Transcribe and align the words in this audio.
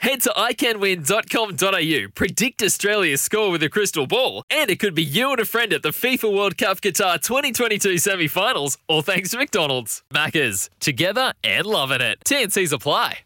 Head 0.00 0.22
to 0.22 0.30
iCanWin.com.au, 0.30 2.08
predict 2.14 2.62
Australia's 2.62 3.20
score 3.20 3.50
with 3.50 3.62
a 3.62 3.68
crystal 3.68 4.06
ball, 4.06 4.44
and 4.48 4.70
it 4.70 4.80
could 4.80 4.94
be 4.94 5.02
you 5.02 5.30
and 5.30 5.40
a 5.40 5.44
friend 5.44 5.74
at 5.74 5.82
the 5.82 5.90
FIFA 5.90 6.34
World 6.34 6.56
Cup 6.56 6.80
Qatar 6.80 7.20
2022 7.20 7.98
semi 7.98 8.26
finals, 8.26 8.78
all 8.88 9.02
thanks 9.02 9.30
to 9.32 9.36
McDonald's. 9.36 10.02
Maccas, 10.10 10.70
together 10.80 11.34
and 11.44 11.66
loving 11.66 12.00
it. 12.00 12.18
TNC's 12.24 12.72
apply. 12.72 13.18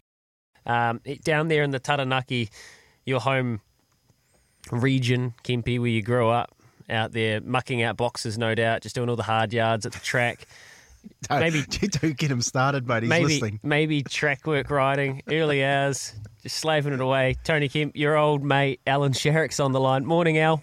Um, 0.65 0.99
down 1.23 1.47
there 1.47 1.63
in 1.63 1.71
the 1.71 1.79
Taranaki, 1.79 2.49
your 3.05 3.21
home 3.21 3.61
region, 4.69 5.33
Kempy, 5.45 5.79
where 5.79 5.87
you 5.87 6.01
grew 6.01 6.27
up, 6.27 6.53
out 6.89 7.13
there 7.13 7.39
mucking 7.39 7.83
out 7.83 7.95
boxes, 7.95 8.37
no 8.37 8.53
doubt, 8.53 8.81
just 8.81 8.95
doing 8.95 9.07
all 9.07 9.15
the 9.15 9.23
hard 9.23 9.53
yards 9.53 9.85
at 9.85 9.93
the 9.93 9.99
track. 9.99 10.45
Don't, 11.29 11.39
Maybe- 11.39 11.61
don't 12.01 12.17
get 12.17 12.29
him 12.29 12.41
started, 12.41 12.85
mate. 12.85 13.03
He's 13.03 13.09
maybe 13.09 13.25
listening. 13.25 13.59
maybe 13.63 14.03
track 14.03 14.45
work 14.45 14.69
riding, 14.69 15.21
early 15.29 15.63
hours, 15.63 16.13
just 16.45 16.57
slaving 16.57 16.93
it 16.93 17.01
away. 17.01 17.35
Tony 17.43 17.67
Kemp, 17.67 17.95
your 17.95 18.15
old 18.15 18.43
mate 18.43 18.79
Alan 18.85 19.13
Sharrock's 19.13 19.59
on 19.59 19.71
the 19.71 19.79
line. 19.79 20.05
Morning, 20.05 20.37
Al. 20.37 20.61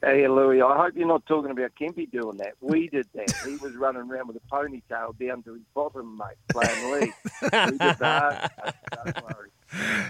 Hey, 0.00 0.28
Louis, 0.28 0.62
I 0.62 0.76
hope 0.76 0.92
you're 0.94 1.08
not 1.08 1.26
talking 1.26 1.50
about 1.50 1.72
Kempy 1.80 2.08
doing 2.08 2.36
that. 2.36 2.52
We 2.60 2.88
did 2.88 3.08
that. 3.14 3.34
He 3.44 3.56
was 3.56 3.74
running 3.74 4.02
around 4.02 4.28
with 4.28 4.36
a 4.36 4.54
ponytail 4.54 5.18
down 5.18 5.42
to 5.42 5.54
his 5.54 5.62
bottom, 5.74 6.16
mate, 6.18 6.36
playing 6.52 6.92
league. 6.92 7.14
We 7.42 7.78
did 7.78 7.98
that. 7.98 8.76
Don't 9.04 9.24
worry. 9.24 9.50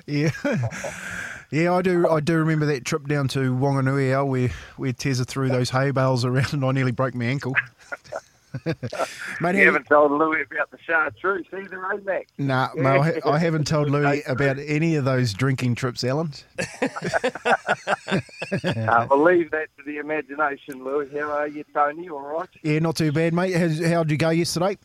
Yeah, 0.06 0.30
yeah. 1.50 1.72
I 1.72 1.80
do. 1.80 2.06
I 2.06 2.20
do 2.20 2.36
remember 2.36 2.66
that 2.66 2.84
trip 2.84 3.08
down 3.08 3.28
to 3.28 3.54
Wanganui, 3.54 4.12
Al, 4.12 4.28
where 4.28 4.50
where 4.76 4.92
Tezza 4.92 5.24
threw 5.24 5.48
those 5.48 5.70
hay 5.70 5.90
bales 5.90 6.22
around, 6.26 6.52
and 6.52 6.62
I 6.64 6.72
nearly 6.72 6.92
broke 6.92 7.14
my 7.14 7.24
ankle. 7.24 7.54
mate, 9.40 9.56
You 9.56 9.66
haven't 9.66 9.86
told 9.86 10.12
Louis 10.12 10.42
about 10.50 10.70
the 10.70 10.78
chartreuse 10.86 11.46
either, 11.52 11.92
eh, 11.92 11.98
Mac? 12.04 12.28
Nah, 12.38 12.68
mate, 12.74 13.20
I, 13.24 13.30
I 13.30 13.38
haven't 13.38 13.66
told 13.66 13.90
Louis 13.90 14.22
about 14.26 14.58
any 14.58 14.96
of 14.96 15.04
those 15.04 15.32
drinking 15.32 15.74
trips, 15.74 16.04
Alan. 16.04 16.32
Uh, 18.64 19.06
we'll 19.10 19.22
leave 19.22 19.50
that 19.50 19.68
to 19.76 19.84
the 19.84 19.96
imagination, 19.98 20.84
Louis. 20.84 21.10
How 21.12 21.30
are 21.30 21.48
you, 21.48 21.64
Tony? 21.74 22.08
All 22.08 22.20
right? 22.20 22.48
Yeah, 22.62 22.78
not 22.78 22.96
too 22.96 23.12
bad, 23.12 23.34
mate. 23.34 23.54
How, 23.54 23.88
how'd 23.88 24.10
you 24.10 24.16
go 24.16 24.30
yesterday? 24.30 24.76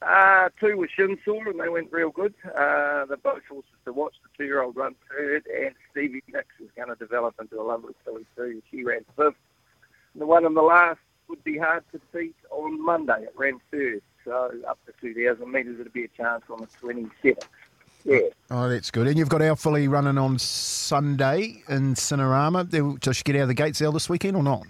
Uh, 0.00 0.48
two 0.60 0.76
were 0.76 0.88
shin 0.88 1.18
sore 1.24 1.48
and 1.48 1.58
they 1.58 1.68
went 1.68 1.90
real 1.90 2.10
good. 2.10 2.32
Uh, 2.44 3.04
they're 3.06 3.16
both 3.16 3.42
horses 3.48 3.70
to 3.84 3.92
watch. 3.92 4.14
The 4.22 4.28
two-year-old 4.38 4.76
run 4.76 4.94
third, 5.10 5.44
and 5.46 5.74
Stevie 5.90 6.22
Nicks 6.32 6.54
is 6.60 6.70
going 6.76 6.88
to 6.88 6.94
develop 6.94 7.34
into 7.40 7.60
a 7.60 7.64
lovely 7.64 7.94
filly 8.04 8.24
too. 8.36 8.62
She 8.70 8.84
ran 8.84 9.04
fifth. 9.16 9.34
The 10.14 10.26
one 10.26 10.44
in 10.46 10.54
the 10.54 10.62
last 10.62 11.00
would 11.28 11.42
be 11.44 11.58
hard 11.58 11.84
to 11.92 12.00
beat 12.12 12.36
on 12.50 12.84
Monday. 12.84 13.22
It 13.22 13.34
ran 13.36 13.60
third, 13.70 14.02
so 14.24 14.52
up 14.68 14.78
to 14.86 14.92
2,000 15.00 15.50
metres, 15.50 15.80
it'd 15.80 15.92
be 15.92 16.04
a 16.04 16.08
chance 16.08 16.44
on 16.50 16.58
the 16.60 16.66
27th. 16.66 17.44
Yeah. 18.04 18.20
Oh, 18.50 18.68
that's 18.68 18.90
good. 18.90 19.06
And 19.06 19.18
you've 19.18 19.28
got 19.28 19.42
our 19.42 19.56
filly 19.56 19.88
running 19.88 20.18
on 20.18 20.38
Sunday 20.38 21.62
in 21.68 21.94
Cinerama. 21.94 23.00
Does 23.00 23.16
she 23.16 23.22
get 23.22 23.36
out 23.36 23.42
of 23.42 23.48
the 23.48 23.54
gates 23.54 23.82
Al 23.82 23.92
this 23.92 24.08
weekend 24.08 24.36
or 24.36 24.42
not? 24.42 24.66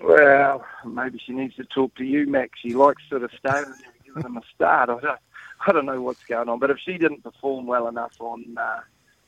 Well, 0.00 0.64
maybe 0.84 1.20
she 1.24 1.32
needs 1.32 1.54
to 1.56 1.64
talk 1.64 1.94
to 1.96 2.04
you, 2.04 2.26
Max. 2.26 2.58
She 2.60 2.74
likes 2.74 3.02
sort 3.08 3.22
of 3.22 3.30
starting 3.38 3.72
and 3.72 4.04
giving 4.04 4.22
them 4.22 4.36
a 4.36 4.42
start. 4.54 4.90
I 4.90 5.00
don't, 5.00 5.18
I 5.66 5.72
don't 5.72 5.86
know 5.86 6.02
what's 6.02 6.24
going 6.24 6.48
on, 6.48 6.58
but 6.58 6.70
if 6.70 6.78
she 6.78 6.98
didn't 6.98 7.22
perform 7.22 7.66
well 7.66 7.88
enough 7.88 8.14
on 8.20 8.56
uh, 8.56 8.80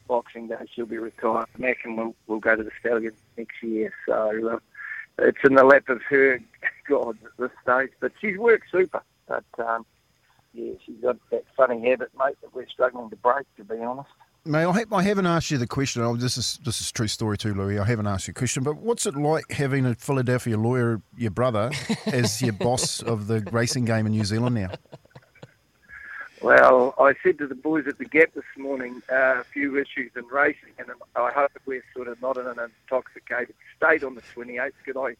Boxing 0.08 0.48
Day, 0.48 0.56
she'll 0.74 0.86
be 0.86 0.98
retired. 0.98 1.46
Mac 1.58 1.78
and 1.84 1.96
we'll, 1.96 2.14
we'll 2.26 2.40
go 2.40 2.56
to 2.56 2.62
the 2.62 2.72
Stallions 2.80 3.16
next 3.38 3.62
year. 3.62 3.92
So 4.06 4.54
uh, 4.54 4.58
it's 5.18 5.38
in 5.44 5.54
the 5.54 5.64
lap 5.64 5.88
of 5.88 6.00
her 6.08 6.40
God 6.88 7.16
at 7.24 7.30
this 7.38 7.50
stage. 7.62 7.90
But 8.00 8.12
she's 8.20 8.38
worked 8.38 8.66
super. 8.70 9.02
But 9.28 9.44
um, 9.58 9.86
yeah, 10.52 10.74
she's 10.84 10.96
got 11.02 11.16
that 11.30 11.44
funny 11.56 11.88
habit, 11.88 12.10
mate, 12.18 12.36
that 12.42 12.54
we're 12.54 12.68
struggling 12.68 13.10
to 13.10 13.16
break, 13.16 13.46
to 13.56 13.64
be 13.64 13.78
honest. 13.78 14.10
Mate, 14.46 14.66
I, 14.66 14.72
ha- 14.72 14.96
I 14.96 15.02
haven't 15.02 15.26
asked 15.26 15.50
you 15.50 15.56
the 15.56 15.66
question. 15.66 16.02
Oh, 16.02 16.16
this 16.16 16.36
is 16.36 16.58
this 16.64 16.80
is 16.80 16.90
a 16.90 16.92
true 16.92 17.08
story 17.08 17.38
too, 17.38 17.54
Louis. 17.54 17.78
I 17.78 17.84
haven't 17.84 18.06
asked 18.06 18.28
you 18.28 18.32
a 18.32 18.34
question, 18.34 18.62
but 18.62 18.76
what's 18.76 19.06
it 19.06 19.16
like 19.16 19.50
having 19.50 19.86
a 19.86 19.94
Philadelphia 19.94 20.58
lawyer, 20.58 21.00
your 21.16 21.30
brother, 21.30 21.70
as 22.06 22.42
your 22.42 22.52
boss 22.52 23.02
of 23.02 23.26
the 23.26 23.40
racing 23.52 23.86
game 23.86 24.04
in 24.04 24.12
New 24.12 24.24
Zealand 24.24 24.54
now? 24.54 24.70
Well, 26.44 26.94
I 26.98 27.14
said 27.22 27.38
to 27.38 27.46
the 27.46 27.54
boys 27.54 27.86
at 27.86 27.96
the 27.96 28.04
Gap 28.04 28.34
this 28.34 28.44
morning 28.58 29.02
uh, 29.10 29.40
a 29.40 29.44
few 29.44 29.78
issues 29.78 30.10
in 30.14 30.26
racing, 30.26 30.74
and 30.78 30.88
I 31.16 31.30
hope 31.30 31.52
we're 31.64 31.82
sort 31.96 32.06
of 32.06 32.20
not 32.20 32.36
in 32.36 32.46
an 32.46 32.58
intoxicated 32.58 33.54
state 33.74 34.04
on 34.04 34.14
the 34.14 34.20
28th. 34.36 34.72
Could 34.84 34.98
I, 34.98 35.16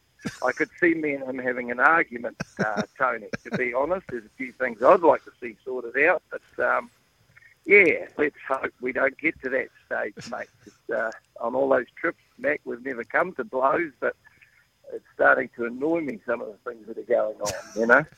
I 0.46 0.52
could 0.52 0.68
see 0.78 0.92
me 0.92 1.14
and 1.14 1.24
him 1.24 1.38
having 1.38 1.70
an 1.70 1.80
argument, 1.80 2.36
uh, 2.58 2.82
Tony. 2.98 3.28
To 3.44 3.56
be 3.56 3.72
honest, 3.72 4.06
there's 4.10 4.26
a 4.26 4.36
few 4.36 4.52
things 4.52 4.82
I'd 4.82 5.00
like 5.00 5.24
to 5.24 5.30
see 5.40 5.56
sorted 5.64 5.96
out, 6.04 6.22
but 6.30 6.62
um, 6.62 6.90
yeah, 7.64 8.04
let's 8.18 8.36
hope 8.46 8.74
we 8.82 8.92
don't 8.92 9.16
get 9.16 9.40
to 9.44 9.48
that 9.48 9.68
stage, 9.86 10.30
mate. 10.30 10.48
Just, 10.62 10.90
uh, 10.90 11.10
on 11.40 11.54
all 11.54 11.70
those 11.70 11.86
trips, 11.96 12.20
Mac, 12.36 12.60
we've 12.66 12.84
never 12.84 13.02
come 13.02 13.32
to 13.36 13.44
blows, 13.44 13.92
but 13.98 14.14
it's 14.92 15.04
starting 15.14 15.48
to 15.56 15.64
annoy 15.66 16.00
me 16.00 16.20
some 16.26 16.40
of 16.40 16.48
the 16.48 16.70
things 16.70 16.86
that 16.86 16.98
are 16.98 17.02
going 17.02 17.36
on. 17.40 17.52
You 17.76 17.86
know. 17.86 18.04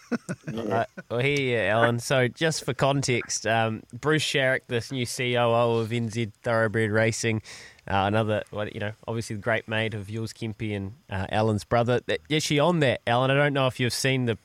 Uh, 0.72 0.84
well, 1.10 1.20
here 1.20 1.38
you, 1.40 1.56
Alan. 1.58 1.98
So, 1.98 2.28
just 2.28 2.64
for 2.64 2.72
context, 2.72 3.46
um, 3.46 3.82
Bruce 3.92 4.24
Sharrock, 4.24 4.60
this 4.68 4.90
new 4.90 5.04
COO 5.04 5.78
of 5.80 5.90
NZ 5.90 6.32
Thoroughbred 6.42 6.90
Racing, 6.90 7.42
uh, 7.88 8.04
another, 8.06 8.42
well, 8.52 8.66
you 8.68 8.80
know, 8.80 8.92
obviously 9.06 9.36
the 9.36 9.42
great 9.42 9.68
mate 9.68 9.92
of 9.92 10.08
yours, 10.08 10.32
Kempy, 10.32 10.74
and 10.74 10.92
uh, 11.10 11.26
Alan's 11.30 11.64
brother. 11.64 12.00
That- 12.06 12.20
Actually, 12.32 12.60
on 12.60 12.78
that, 12.80 13.00
Alan, 13.06 13.30
I 13.30 13.34
don't 13.34 13.52
know 13.52 13.66
if 13.66 13.78
you've 13.80 13.92
seen 13.92 14.26
the 14.26 14.38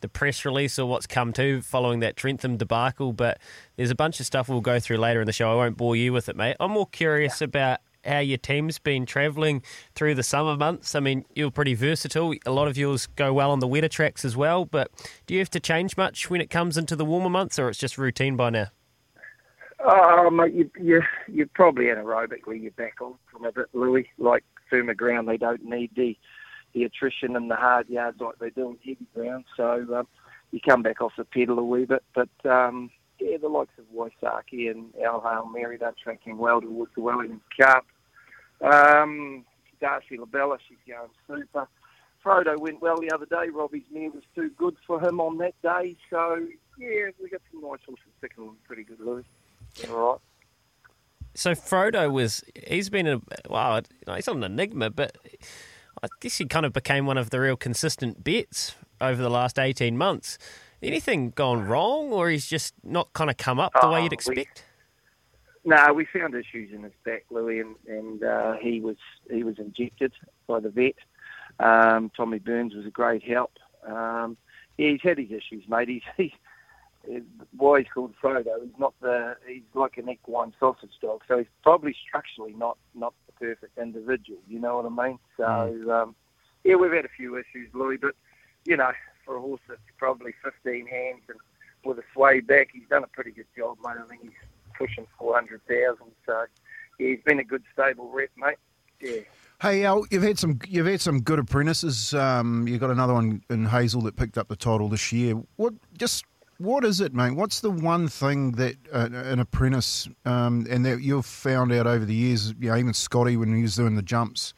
the 0.00 0.08
press 0.08 0.44
release 0.44 0.78
or 0.78 0.86
what's 0.86 1.06
come 1.06 1.32
to 1.32 1.62
following 1.62 2.00
that 2.00 2.14
Trentham 2.14 2.58
debacle, 2.58 3.14
but 3.14 3.38
there's 3.76 3.90
a 3.90 3.94
bunch 3.94 4.20
of 4.20 4.26
stuff 4.26 4.50
we'll 4.50 4.60
go 4.60 4.78
through 4.78 4.98
later 4.98 5.20
in 5.22 5.26
the 5.26 5.32
show. 5.32 5.50
I 5.50 5.54
won't 5.54 5.78
bore 5.78 5.96
you 5.96 6.12
with 6.12 6.28
it, 6.28 6.36
mate. 6.36 6.56
I'm 6.60 6.72
more 6.72 6.86
curious 6.86 7.40
about 7.40 7.78
how 8.04 8.18
your 8.18 8.38
team's 8.38 8.78
been 8.78 9.06
travelling 9.06 9.62
through 9.94 10.14
the 10.14 10.22
summer 10.22 10.56
months. 10.56 10.94
I 10.94 11.00
mean, 11.00 11.24
you're 11.34 11.50
pretty 11.50 11.74
versatile. 11.74 12.34
A 12.46 12.50
lot 12.50 12.68
of 12.68 12.76
yours 12.76 13.06
go 13.06 13.32
well 13.32 13.50
on 13.50 13.60
the 13.60 13.66
wetter 13.66 13.88
tracks 13.88 14.24
as 14.24 14.36
well, 14.36 14.64
but 14.64 14.90
do 15.26 15.34
you 15.34 15.40
have 15.40 15.50
to 15.50 15.60
change 15.60 15.96
much 15.96 16.30
when 16.30 16.40
it 16.40 16.50
comes 16.50 16.76
into 16.76 16.96
the 16.96 17.04
warmer 17.04 17.30
months, 17.30 17.58
or 17.58 17.68
it's 17.68 17.78
just 17.78 17.98
routine 17.98 18.36
by 18.36 18.50
now? 18.50 18.66
Oh, 19.86 20.30
mate, 20.30 20.54
you, 20.54 20.70
you, 20.80 21.02
you're 21.28 21.46
probably 21.54 21.86
anaerobically 21.86 22.62
you're 22.62 22.70
back 22.72 23.00
on 23.02 23.14
from 23.30 23.44
a 23.44 23.52
bit, 23.52 23.66
Louis. 23.74 24.08
Like 24.18 24.44
firmer 24.70 24.94
ground, 24.94 25.28
they 25.28 25.36
don't 25.36 25.64
need 25.64 25.90
the 25.94 26.16
the 26.72 26.84
attrition 26.84 27.36
and 27.36 27.50
the 27.50 27.54
hard 27.54 27.88
yards 27.88 28.20
like 28.20 28.38
they 28.40 28.50
do 28.50 28.68
on 28.68 28.78
heavy 28.84 29.06
ground. 29.14 29.44
So 29.56 29.86
um, 29.94 30.08
you 30.50 30.60
come 30.60 30.82
back 30.82 31.00
off 31.00 31.12
the 31.16 31.24
pedal 31.24 31.58
a 31.58 31.64
wee 31.64 31.84
bit. 31.84 32.02
But 32.14 32.28
um, 32.44 32.90
yeah, 33.20 33.36
the 33.36 33.48
likes 33.48 33.72
of 33.78 33.84
Waisaki 33.94 34.70
and 34.70 34.92
Al 35.04 35.20
Hail 35.20 35.48
Mary, 35.52 35.76
they're 35.76 35.94
tracking 36.02 36.38
well 36.38 36.60
towards 36.60 36.92
the 36.94 37.00
Wellington 37.00 37.40
Cup. 37.58 37.86
Um, 38.60 39.44
Darcy 39.80 40.16
LaBella, 40.16 40.58
she's 40.66 40.78
going 40.86 41.08
super. 41.26 41.68
Frodo 42.24 42.58
went 42.58 42.80
well 42.80 42.98
the 42.98 43.10
other 43.12 43.26
day. 43.26 43.50
Robbie's 43.52 43.82
mare 43.92 44.10
was 44.10 44.22
too 44.34 44.50
good 44.56 44.76
for 44.86 44.98
him 45.06 45.20
on 45.20 45.36
that 45.38 45.54
day. 45.62 45.94
So 46.08 46.38
yeah, 46.78 47.10
we 47.22 47.28
got 47.28 47.42
some 47.52 47.60
nice 47.60 47.80
horses 47.86 48.04
sticking 48.18 48.56
pretty 48.66 48.84
good, 48.84 49.00
Louis. 49.00 49.24
All 49.90 50.10
right. 50.12 50.20
So 51.34 51.50
Frodo 51.52 52.10
was 52.10 52.42
he's 52.66 52.88
been 52.88 53.06
a 53.06 53.20
well, 53.50 53.82
he's 54.14 54.26
not 54.26 54.36
an 54.36 54.44
enigma, 54.44 54.90
but 54.90 55.18
I 56.02 56.08
guess 56.20 56.38
he 56.38 56.46
kind 56.46 56.64
of 56.64 56.72
became 56.72 57.06
one 57.06 57.18
of 57.18 57.30
the 57.30 57.40
real 57.40 57.56
consistent 57.56 58.24
bets 58.24 58.74
over 59.00 59.20
the 59.20 59.30
last 59.30 59.58
eighteen 59.58 59.98
months. 59.98 60.38
Anything 60.82 61.30
gone 61.30 61.66
wrong, 61.66 62.12
or 62.12 62.30
he's 62.30 62.46
just 62.46 62.74
not 62.82 63.12
kind 63.14 63.30
of 63.30 63.36
come 63.36 63.58
up 63.58 63.72
the 63.80 63.88
way 63.88 64.00
Oh, 64.00 64.02
you'd 64.04 64.12
expect? 64.12 64.63
No, 65.64 65.92
we 65.94 66.04
found 66.04 66.34
issues 66.34 66.72
in 66.74 66.82
his 66.82 66.92
back, 67.04 67.24
Louis, 67.30 67.60
and, 67.60 67.76
and 67.88 68.22
uh, 68.22 68.54
he 68.54 68.80
was 68.80 68.96
he 69.30 69.42
was 69.42 69.58
injected 69.58 70.12
by 70.46 70.60
the 70.60 70.68
vet. 70.68 70.94
Um, 71.58 72.10
Tommy 72.14 72.38
Burns 72.38 72.74
was 72.74 72.84
a 72.84 72.90
great 72.90 73.22
help. 73.22 73.52
Um, 73.86 74.36
yeah, 74.76 74.90
he's 74.90 75.00
had 75.02 75.18
his 75.18 75.30
issues, 75.30 75.64
mate. 75.68 75.88
He's, 75.88 76.02
he's 76.16 77.22
why 77.56 77.80
he's 77.80 77.88
called 77.92 78.14
Frodo. 78.22 78.62
He's 78.62 78.78
not 78.78 78.94
the 79.00 79.36
he's 79.46 79.62
like 79.74 79.96
an 79.96 80.10
equine 80.10 80.52
sausage 80.60 80.98
dog, 81.00 81.22
so 81.26 81.38
he's 81.38 81.46
probably 81.62 81.96
structurally 82.06 82.52
not 82.52 82.76
not 82.94 83.14
the 83.26 83.32
perfect 83.32 83.78
individual. 83.78 84.40
You 84.48 84.58
know 84.60 84.76
what 84.76 84.86
I 84.86 85.08
mean? 85.08 85.18
So 85.36 85.92
um, 85.92 86.14
yeah, 86.64 86.74
we've 86.74 86.92
had 86.92 87.04
a 87.04 87.16
few 87.16 87.36
issues, 87.36 87.70
Louis, 87.72 87.96
but 87.96 88.14
you 88.66 88.76
know, 88.76 88.92
for 89.24 89.36
a 89.36 89.40
horse 89.40 89.60
that's 89.68 89.80
probably 89.98 90.34
15 90.42 90.86
hands 90.86 91.22
and 91.28 91.38
with 91.84 91.98
a 91.98 92.02
sway 92.14 92.40
back, 92.40 92.68
he's 92.72 92.88
done 92.88 93.04
a 93.04 93.08
pretty 93.08 93.30
good 93.30 93.46
job, 93.56 93.76
mate. 93.84 93.96
I 94.02 94.08
think 94.08 94.22
he's 94.22 94.32
pushing 94.76 95.06
400,000. 95.18 95.96
So 96.26 96.44
yeah, 96.98 97.08
he's 97.08 97.20
been 97.24 97.38
a 97.40 97.44
good 97.44 97.62
stable 97.72 98.10
rep, 98.10 98.30
mate. 98.36 98.56
Yeah. 99.00 99.20
Hey 99.60 99.84
Al, 99.84 100.04
you've 100.10 100.22
had 100.22 100.38
some 100.38 100.58
you've 100.68 100.86
had 100.86 101.00
some 101.00 101.20
good 101.22 101.38
apprentices. 101.38 102.12
Um, 102.14 102.66
you 102.68 102.78
got 102.78 102.90
another 102.90 103.14
one 103.14 103.42
in 103.48 103.66
Hazel 103.66 104.02
that 104.02 104.16
picked 104.16 104.36
up 104.36 104.48
the 104.48 104.56
title 104.56 104.88
this 104.88 105.12
year. 105.12 105.34
What 105.56 105.74
just 105.96 106.24
what 106.58 106.84
is 106.84 107.00
it, 107.00 107.14
mate? 107.14 107.32
What's 107.32 107.60
the 107.60 107.70
one 107.70 108.08
thing 108.08 108.52
that 108.52 108.76
uh, 108.92 109.08
an 109.12 109.38
apprentice 109.40 110.08
um, 110.24 110.66
and 110.70 110.84
that 110.86 111.00
you've 111.02 111.26
found 111.26 111.72
out 111.72 111.86
over 111.86 112.04
the 112.04 112.14
years, 112.14 112.54
you 112.60 112.68
know, 112.70 112.76
even 112.76 112.92
Scotty 112.94 113.36
when 113.36 113.54
he 113.54 113.62
was 113.62 113.74
doing 113.74 113.96
the 113.96 114.02
jumps, 114.02 114.54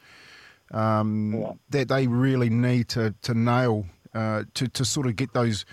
um, 0.71 1.33
Yeah. 1.33 1.51
that 1.69 1.87
they 1.87 2.07
really 2.07 2.49
need 2.49 2.87
to 2.89 3.13
to 3.21 3.33
nail 3.33 3.85
uh, 4.13 4.43
to 4.55 4.67
to 4.67 4.83
sort 4.85 5.07
of 5.07 5.15
get 5.15 5.33
those 5.33 5.65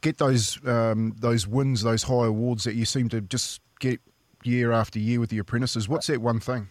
get 0.00 0.18
those 0.18 0.58
um, 0.66 1.14
those 1.18 1.46
wins, 1.46 1.82
those 1.82 2.02
high 2.02 2.26
awards 2.26 2.64
that 2.64 2.74
you 2.74 2.84
seem 2.84 3.08
to 3.10 3.20
just 3.20 3.60
get 3.82 4.00
year 4.44 4.72
after 4.72 4.98
year 4.98 5.20
with 5.20 5.30
the 5.30 5.38
apprentices. 5.38 5.88
What's 5.88 6.06
that 6.06 6.22
one 6.22 6.40
thing? 6.40 6.68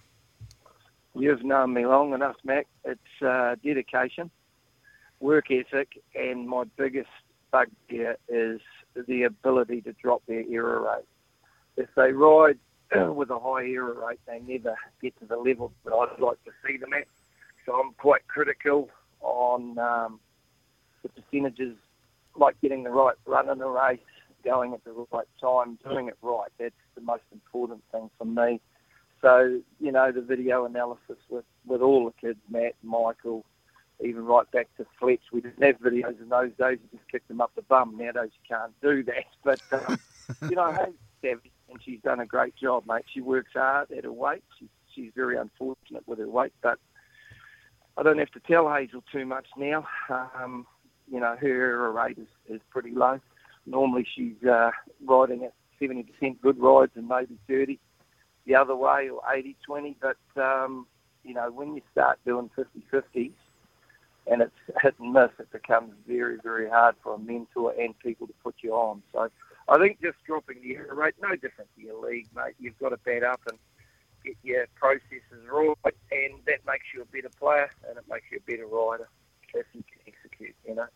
You've 1.13 1.44
known 1.44 1.74
me 1.74 1.86
long 1.86 2.13
enough, 2.13 2.38
Mac. 2.44 2.68
It's 2.86 3.22
uh, 3.22 3.56
dedication, 3.63 4.31
work 5.19 5.52
ethic, 5.52 6.02
and 6.16 6.48
my 6.48 6.63
biggest 6.78 7.10
bugbear 7.52 8.18
is 8.30 8.62
the 9.08 9.24
ability 9.24 9.81
to 9.81 9.94
drop 9.94 10.24
their 10.25 10.44
error 10.50 10.81
rate. 10.81 11.06
If 11.75 11.90
they 11.96 12.13
ride 12.13 12.60
with 13.13 13.30
a 13.30 13.40
high 13.40 13.66
error 13.66 13.94
rate, 14.08 14.22
they 14.25 14.40
never 14.40 14.75
get 15.02 15.19
to 15.19 15.25
the 15.25 15.36
level 15.36 15.74
that 15.84 15.94
I'd 15.94 16.19
like 16.19 16.42
to 16.46 16.52
see 16.66 16.78
them 16.78 16.94
at. 16.94 17.08
So 17.66 17.74
I'm 17.74 17.94
quite 17.94 18.25
critical 18.28 18.90
on 19.19 19.78
um, 19.78 20.19
the 21.04 21.10
percentages, 21.10 21.75
like 22.38 22.60
getting 22.62 22.84
the 22.84 22.90
right 22.90 23.16
run 23.25 23.50
in 23.50 23.62
a 23.62 23.68
race, 23.68 24.00
going 24.44 24.74
at 24.74 24.84
the 24.84 24.92
right 25.12 25.28
time, 25.40 25.78
doing 25.88 26.08
it 26.08 26.18
right. 26.22 26.50
That's 26.60 26.74
the 26.96 27.02
most 27.02 27.24
important 27.32 27.84
thing 27.92 28.10
for 28.18 28.26
me. 28.26 28.62
So, 29.22 29.62
you 29.80 29.92
know, 29.92 30.12
the 30.12 30.22
video 30.22 30.66
analysis 30.66 31.18
with, 31.30 31.46
with 31.66 31.82
all 31.82 32.06
the 32.06 32.28
kids, 32.28 32.40
Matt, 32.50 32.74
Michael, 32.82 33.46
even 34.04 34.26
right 34.26 34.50
back 34.52 34.68
to 34.78 34.86
Fletch. 35.00 35.22
We 35.32 35.42
didn't 35.42 35.64
have 35.64 35.80
videos 35.80 36.20
in 36.20 36.30
those 36.30 36.52
days. 36.58 36.80
You 36.82 36.98
just 36.98 37.10
kicked 37.10 37.28
them 37.28 37.40
up 37.40 37.52
the 37.56 37.62
bum. 37.62 37.98
Nowadays 37.98 38.32
you 38.34 38.56
can't 38.56 38.74
do 38.82 39.04
that. 39.04 39.26
But, 39.44 39.62
um, 39.72 40.00
you 40.50 40.56
know, 40.56 40.72
hey, 40.72 40.92
savvy, 41.22 41.52
and 41.70 41.80
she's 41.84 42.02
done 42.02 42.20
a 42.20 42.26
great 42.26 42.56
job, 42.56 42.84
mate. 42.88 43.06
She 43.14 43.22
works 43.22 43.52
hard 43.54 43.92
at 43.92 44.04
her 44.04 44.12
weight. 44.12 44.44
She's, 44.60 44.70
she's 44.94 45.12
very 45.16 45.38
unfortunate 45.38 46.08
with 46.08 46.20
her 46.20 46.28
weight, 46.28 46.54
but 46.62 46.80
I 47.98 48.04
don't 48.04 48.20
have 48.20 48.32
to 48.32 48.40
tell 48.40 48.74
Hazel 48.74 49.04
too 49.12 49.26
much 49.26 49.48
now. 49.58 49.88
Um, 50.10 50.66
you 51.12 51.20
know, 51.20 51.36
her 51.40 51.48
error 51.48 51.92
rate 51.92 52.18
is, 52.18 52.28
is 52.48 52.62
pretty 52.70 52.92
low. 52.92 53.20
Normally 53.66 54.08
she's 54.16 54.44
uh, 54.44 54.72
riding 55.06 55.44
at 55.44 55.54
70% 55.81 56.06
good 56.42 56.60
rides 56.60 56.92
and 56.96 57.08
maybe 57.08 57.38
30 57.48 57.80
the 58.46 58.56
other 58.56 58.75
way 58.75 59.10
or 59.10 59.22
80-20. 59.69 59.96
But, 60.02 60.42
um, 60.42 60.88
you 61.24 61.34
know, 61.34 61.52
when 61.52 61.75
you 61.75 61.81
start 61.92 62.19
doing 62.25 62.50
50-50s 62.58 63.31
and 64.28 64.42
it's 64.42 64.52
hit 64.81 64.96
and 65.00 65.13
miss, 65.13 65.30
it 65.40 65.52
becomes 65.52 65.94
very, 66.08 66.38
very 66.44 66.69
hard 66.69 66.96
for 67.04 67.16
a 67.16 67.19
mentor 67.19 67.74
and 67.80 67.98
people 68.00 68.28
to 68.28 68.34
put 68.44 68.56
you 68.62 68.74
on. 68.74 69.02
So 69.13 69.30
I 69.68 69.78
think 69.78 70.02
just 70.02 70.18
dropping 70.25 70.62
the 70.62 70.75
error 70.75 70.96
rate, 70.96 71.16
no 71.22 71.36
different 71.36 71.69
to 71.75 71.81
your 71.81 72.04
league, 72.04 72.28
mate. 72.36 72.56
You've 72.60 72.78
got 72.80 72.90
to 72.90 72.98
bat 72.98 73.24
up 73.24 73.42
and 73.50 73.58
get 74.24 74.36
your 74.44 74.66
processes 74.75 75.48
right, 75.52 75.96
and 76.12 76.34
that 76.46 76.66
makes 76.68 76.86
you 76.94 77.02
a 77.02 77.06
better 77.06 77.34
player 77.40 77.69
and 77.88 77.98
it 77.98 78.04
makes 78.10 78.25
you 78.31 78.40
a 78.46 78.52
better 78.52 78.68
rider 78.68 79.08
if 79.54 79.66
you 79.74 79.84
can 79.84 80.13
execute, 80.13 80.56
you 80.68 80.75
know. 80.75 80.88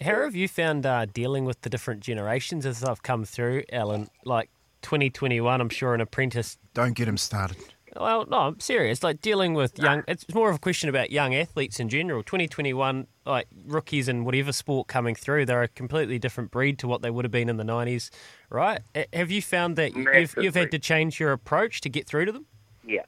How 0.00 0.22
have 0.22 0.34
you 0.34 0.46
found 0.46 0.84
uh, 0.84 1.06
dealing 1.06 1.44
with 1.44 1.62
the 1.62 1.70
different 1.70 2.00
generations 2.00 2.66
as 2.66 2.84
I've 2.84 3.02
come 3.02 3.24
through, 3.24 3.64
Alan? 3.72 4.08
Like 4.24 4.50
2021, 4.82 5.60
I'm 5.60 5.68
sure 5.68 5.94
an 5.94 6.00
apprentice. 6.00 6.58
Don't 6.74 6.94
get 6.94 7.08
him 7.08 7.16
started. 7.16 7.56
Well, 7.98 8.26
no, 8.26 8.38
I'm 8.38 8.60
serious. 8.60 9.02
Like 9.02 9.22
dealing 9.22 9.54
with 9.54 9.78
young. 9.78 10.04
It's 10.06 10.26
more 10.34 10.50
of 10.50 10.56
a 10.56 10.58
question 10.58 10.90
about 10.90 11.10
young 11.10 11.34
athletes 11.34 11.80
in 11.80 11.88
general. 11.88 12.22
2021, 12.22 13.06
like 13.24 13.46
rookies 13.64 14.06
in 14.06 14.24
whatever 14.24 14.52
sport 14.52 14.86
coming 14.86 15.14
through, 15.14 15.46
they're 15.46 15.62
a 15.62 15.68
completely 15.68 16.18
different 16.18 16.50
breed 16.50 16.78
to 16.80 16.88
what 16.88 17.00
they 17.00 17.10
would 17.10 17.24
have 17.24 17.32
been 17.32 17.48
in 17.48 17.56
the 17.56 17.64
90s, 17.64 18.10
right? 18.50 18.80
Have 19.14 19.30
you 19.30 19.40
found 19.40 19.76
that 19.76 19.96
you've, 19.96 20.34
you've 20.36 20.54
had 20.54 20.70
to 20.72 20.78
change 20.78 21.18
your 21.18 21.32
approach 21.32 21.80
to 21.82 21.88
get 21.88 22.06
through 22.06 22.26
to 22.26 22.32
them? 22.32 22.44
Yeah, 22.84 23.04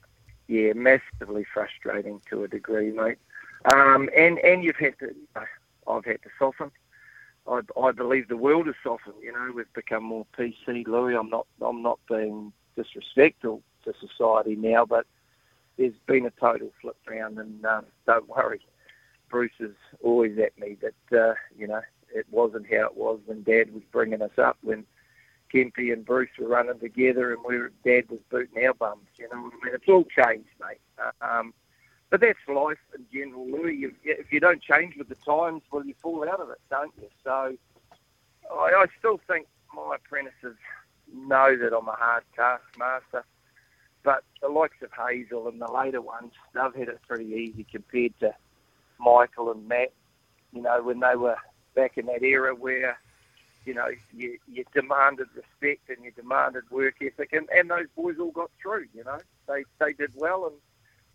yeah, 0.46 0.72
massively 0.72 1.44
frustrating 1.52 2.22
to 2.30 2.44
a 2.44 2.48
degree, 2.48 2.90
mate. 2.90 3.18
Um, 3.72 4.08
and 4.16 4.38
and 4.38 4.62
you've 4.64 4.76
had 4.76 4.98
to, 5.00 5.14
I've 5.88 6.04
had 6.04 6.22
to 6.22 6.30
soften. 6.38 6.70
I, 7.46 7.60
I 7.80 7.92
believe 7.92 8.28
the 8.28 8.36
world 8.36 8.66
has 8.66 8.76
softened. 8.82 9.14
You 9.22 9.32
know, 9.32 9.50
we've 9.54 9.72
become 9.72 10.04
more 10.04 10.26
PC, 10.38 10.86
Louis. 10.86 11.16
I'm 11.16 11.30
not 11.30 11.46
I'm 11.64 11.82
not 11.82 11.98
being 12.08 12.52
disrespectful 12.76 13.62
to 13.84 13.94
society 14.00 14.56
now, 14.56 14.84
but 14.84 15.06
there's 15.76 15.94
been 16.06 16.26
a 16.26 16.30
total 16.30 16.72
flip 16.80 16.96
round, 17.08 17.38
and 17.38 17.64
um, 17.64 17.86
don't 18.06 18.28
worry, 18.28 18.60
Bruce 19.30 19.52
is 19.60 19.76
always 20.02 20.38
at 20.38 20.58
me 20.58 20.76
that 20.80 21.18
uh, 21.18 21.34
you 21.56 21.66
know 21.66 21.80
it 22.14 22.26
wasn't 22.30 22.66
how 22.70 22.86
it 22.86 22.96
was 22.96 23.20
when 23.26 23.42
Dad 23.42 23.72
was 23.72 23.82
bringing 23.92 24.22
us 24.22 24.38
up 24.38 24.58
when 24.62 24.84
Kempy 25.52 25.92
and 25.92 26.04
Bruce 26.04 26.30
were 26.38 26.48
running 26.48 26.78
together, 26.78 27.32
and 27.32 27.42
we 27.46 27.58
were, 27.58 27.72
Dad 27.84 28.10
was 28.10 28.20
booting 28.30 28.64
our 28.64 28.74
bums. 28.74 29.06
You 29.18 29.28
know 29.32 29.42
what 29.42 29.52
I 29.62 29.66
mean? 29.66 29.74
It's 29.74 29.88
all 29.88 30.04
changed, 30.04 30.50
mate. 30.60 30.80
Um, 31.22 31.54
but 32.10 32.20
that's 32.20 32.38
life 32.48 32.78
in 32.94 33.04
general, 33.12 33.46
Louis. 33.46 33.92
If 34.04 34.32
you 34.32 34.40
don't 34.40 34.62
change 34.62 34.96
with 34.96 35.08
the 35.08 35.14
times, 35.16 35.62
well, 35.70 35.84
you 35.84 35.94
fall 36.00 36.26
out 36.28 36.40
of 36.40 36.50
it, 36.50 36.60
don't 36.70 36.92
you? 37.00 37.08
So 37.24 37.56
I, 38.50 38.54
I 38.54 38.86
still 38.98 39.20
think 39.26 39.46
my 39.74 39.96
apprentices 39.96 40.56
know 41.12 41.56
that 41.56 41.76
I'm 41.76 41.88
a 41.88 41.92
hard 41.92 42.24
taskmaster. 42.34 43.24
But 44.04 44.24
the 44.40 44.48
likes 44.48 44.80
of 44.82 44.90
Hazel 44.92 45.48
and 45.48 45.60
the 45.60 45.70
later 45.70 46.00
ones, 46.00 46.32
they've 46.54 46.74
had 46.74 46.88
it 46.88 47.00
pretty 47.06 47.26
easy 47.26 47.66
compared 47.70 48.18
to 48.20 48.34
Michael 48.98 49.50
and 49.50 49.68
Matt. 49.68 49.92
You 50.52 50.62
know, 50.62 50.82
when 50.82 51.00
they 51.00 51.14
were 51.14 51.36
back 51.74 51.98
in 51.98 52.06
that 52.06 52.22
era 52.22 52.54
where 52.54 52.98
you 53.68 53.74
know, 53.74 53.88
you, 54.16 54.38
you 54.50 54.64
demanded 54.72 55.26
respect 55.34 55.90
and 55.90 56.02
you 56.02 56.10
demanded 56.12 56.64
work 56.70 56.94
ethic, 57.02 57.34
and, 57.34 57.46
and 57.54 57.68
those 57.70 57.86
boys 57.94 58.16
all 58.18 58.30
got 58.30 58.50
through. 58.62 58.86
You 58.94 59.04
know, 59.04 59.18
they 59.46 59.64
they 59.78 59.92
did 59.92 60.12
well, 60.16 60.46
and 60.46 60.54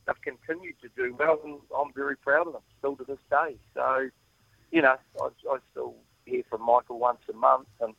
they've 0.05 0.21
continued 0.21 0.75
to 0.81 0.89
do 0.95 1.15
well, 1.17 1.39
and 1.44 1.59
I'm 1.77 1.94
very 1.94 2.17
proud 2.17 2.47
of 2.47 2.53
them 2.53 2.61
still 2.79 2.95
to 2.97 3.03
this 3.03 3.19
day. 3.29 3.55
So, 3.73 4.09
you 4.71 4.81
know, 4.81 4.95
I, 5.21 5.25
I 5.25 5.57
still 5.71 5.95
hear 6.25 6.44
from 6.50 6.61
Michael 6.63 7.00
once 7.00 7.21
a 7.29 7.33
month, 7.33 7.67
and 7.79 7.94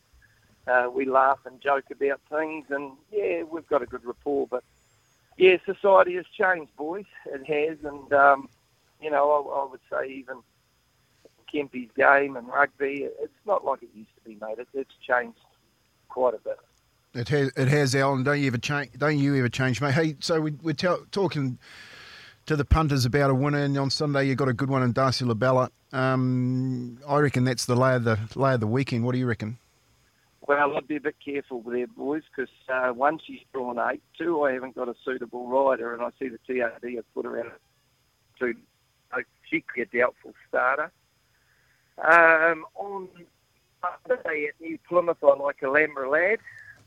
uh, 0.66 0.90
we 0.92 1.04
laugh 1.04 1.40
and 1.44 1.60
joke 1.60 1.84
about 1.90 2.20
things, 2.30 2.66
and 2.70 2.92
yeah, 3.12 3.42
we've 3.42 3.66
got 3.68 3.82
a 3.82 3.86
good 3.86 4.04
rapport. 4.04 4.46
But 4.46 4.64
yeah, 5.36 5.56
society 5.64 6.14
has 6.16 6.26
changed, 6.26 6.74
boys. 6.76 7.06
It 7.26 7.46
has, 7.46 7.78
and 7.84 8.12
um, 8.12 8.48
you 9.00 9.10
know, 9.10 9.30
I, 9.30 9.60
I 9.60 9.70
would 9.70 9.80
say 9.90 10.12
even 10.12 10.38
Kempy's 11.52 11.90
game 11.96 12.36
and 12.36 12.48
rugby, 12.48 13.08
it's 13.20 13.32
not 13.46 13.64
like 13.64 13.82
it 13.82 13.90
used 13.94 14.14
to 14.16 14.28
be, 14.28 14.36
mate. 14.40 14.58
It, 14.58 14.68
it's 14.74 14.94
changed 15.06 15.38
quite 16.08 16.34
a 16.34 16.38
bit. 16.38 16.58
It 17.14 17.28
has, 17.28 17.52
it 17.56 17.68
has, 17.68 17.94
Alan. 17.94 18.24
Don't 18.24 18.40
you 18.40 18.48
ever 18.48 18.58
change? 18.58 18.90
Don't 18.98 19.18
you 19.18 19.36
ever 19.36 19.48
change, 19.48 19.80
mate? 19.80 19.94
Hey, 19.94 20.16
so 20.18 20.40
we, 20.40 20.52
we're 20.62 20.72
tell, 20.72 20.98
talking 21.12 21.58
to 22.46 22.56
the 22.56 22.64
punters 22.64 23.04
about 23.04 23.30
a 23.30 23.34
winner, 23.34 23.58
and 23.58 23.76
on 23.78 23.90
Sunday 23.90 24.26
you 24.26 24.34
got 24.34 24.48
a 24.48 24.52
good 24.52 24.70
one 24.70 24.82
in 24.82 24.92
Darcy 24.92 25.24
Labella. 25.24 25.70
Um, 25.92 26.98
I 27.06 27.18
reckon 27.18 27.44
that's 27.44 27.66
the 27.66 27.76
lay 27.76 27.94
of 27.94 28.04
the 28.04 28.18
lay 28.34 28.54
of 28.54 28.60
the 28.60 28.66
weekend. 28.66 29.04
What 29.04 29.12
do 29.12 29.18
you 29.18 29.26
reckon? 29.26 29.58
Well, 30.46 30.76
I'd 30.76 30.86
be 30.86 30.96
a 30.96 31.00
bit 31.00 31.16
careful 31.24 31.62
there, 31.62 31.86
boys, 31.86 32.22
because 32.34 32.52
uh, 32.68 32.92
one, 32.92 33.18
she's 33.26 33.40
drawn 33.52 33.78
eight. 33.78 34.02
Two, 34.18 34.42
I 34.42 34.52
haven't 34.52 34.74
got 34.74 34.88
a 34.88 34.94
suitable 35.04 35.48
rider, 35.48 35.94
and 35.94 36.02
I 36.02 36.10
see 36.18 36.28
the 36.28 36.38
TRD 36.46 36.96
have 36.96 37.14
put 37.14 37.24
her 37.24 37.40
out. 37.40 37.60
Two, 38.38 38.54
so 39.10 39.22
she 39.50 39.62
could 39.62 39.90
be 39.90 39.98
a 39.98 40.02
doubtful 40.02 40.34
starter. 40.48 40.92
Um, 41.96 42.66
on 42.74 43.08
Monday 43.82 44.48
at 44.48 44.60
New 44.60 44.78
Plymouth, 44.86 45.16
I 45.22 45.34
like 45.36 45.62
a 45.62 45.66
Lambra 45.66 46.10
lad 46.10 46.40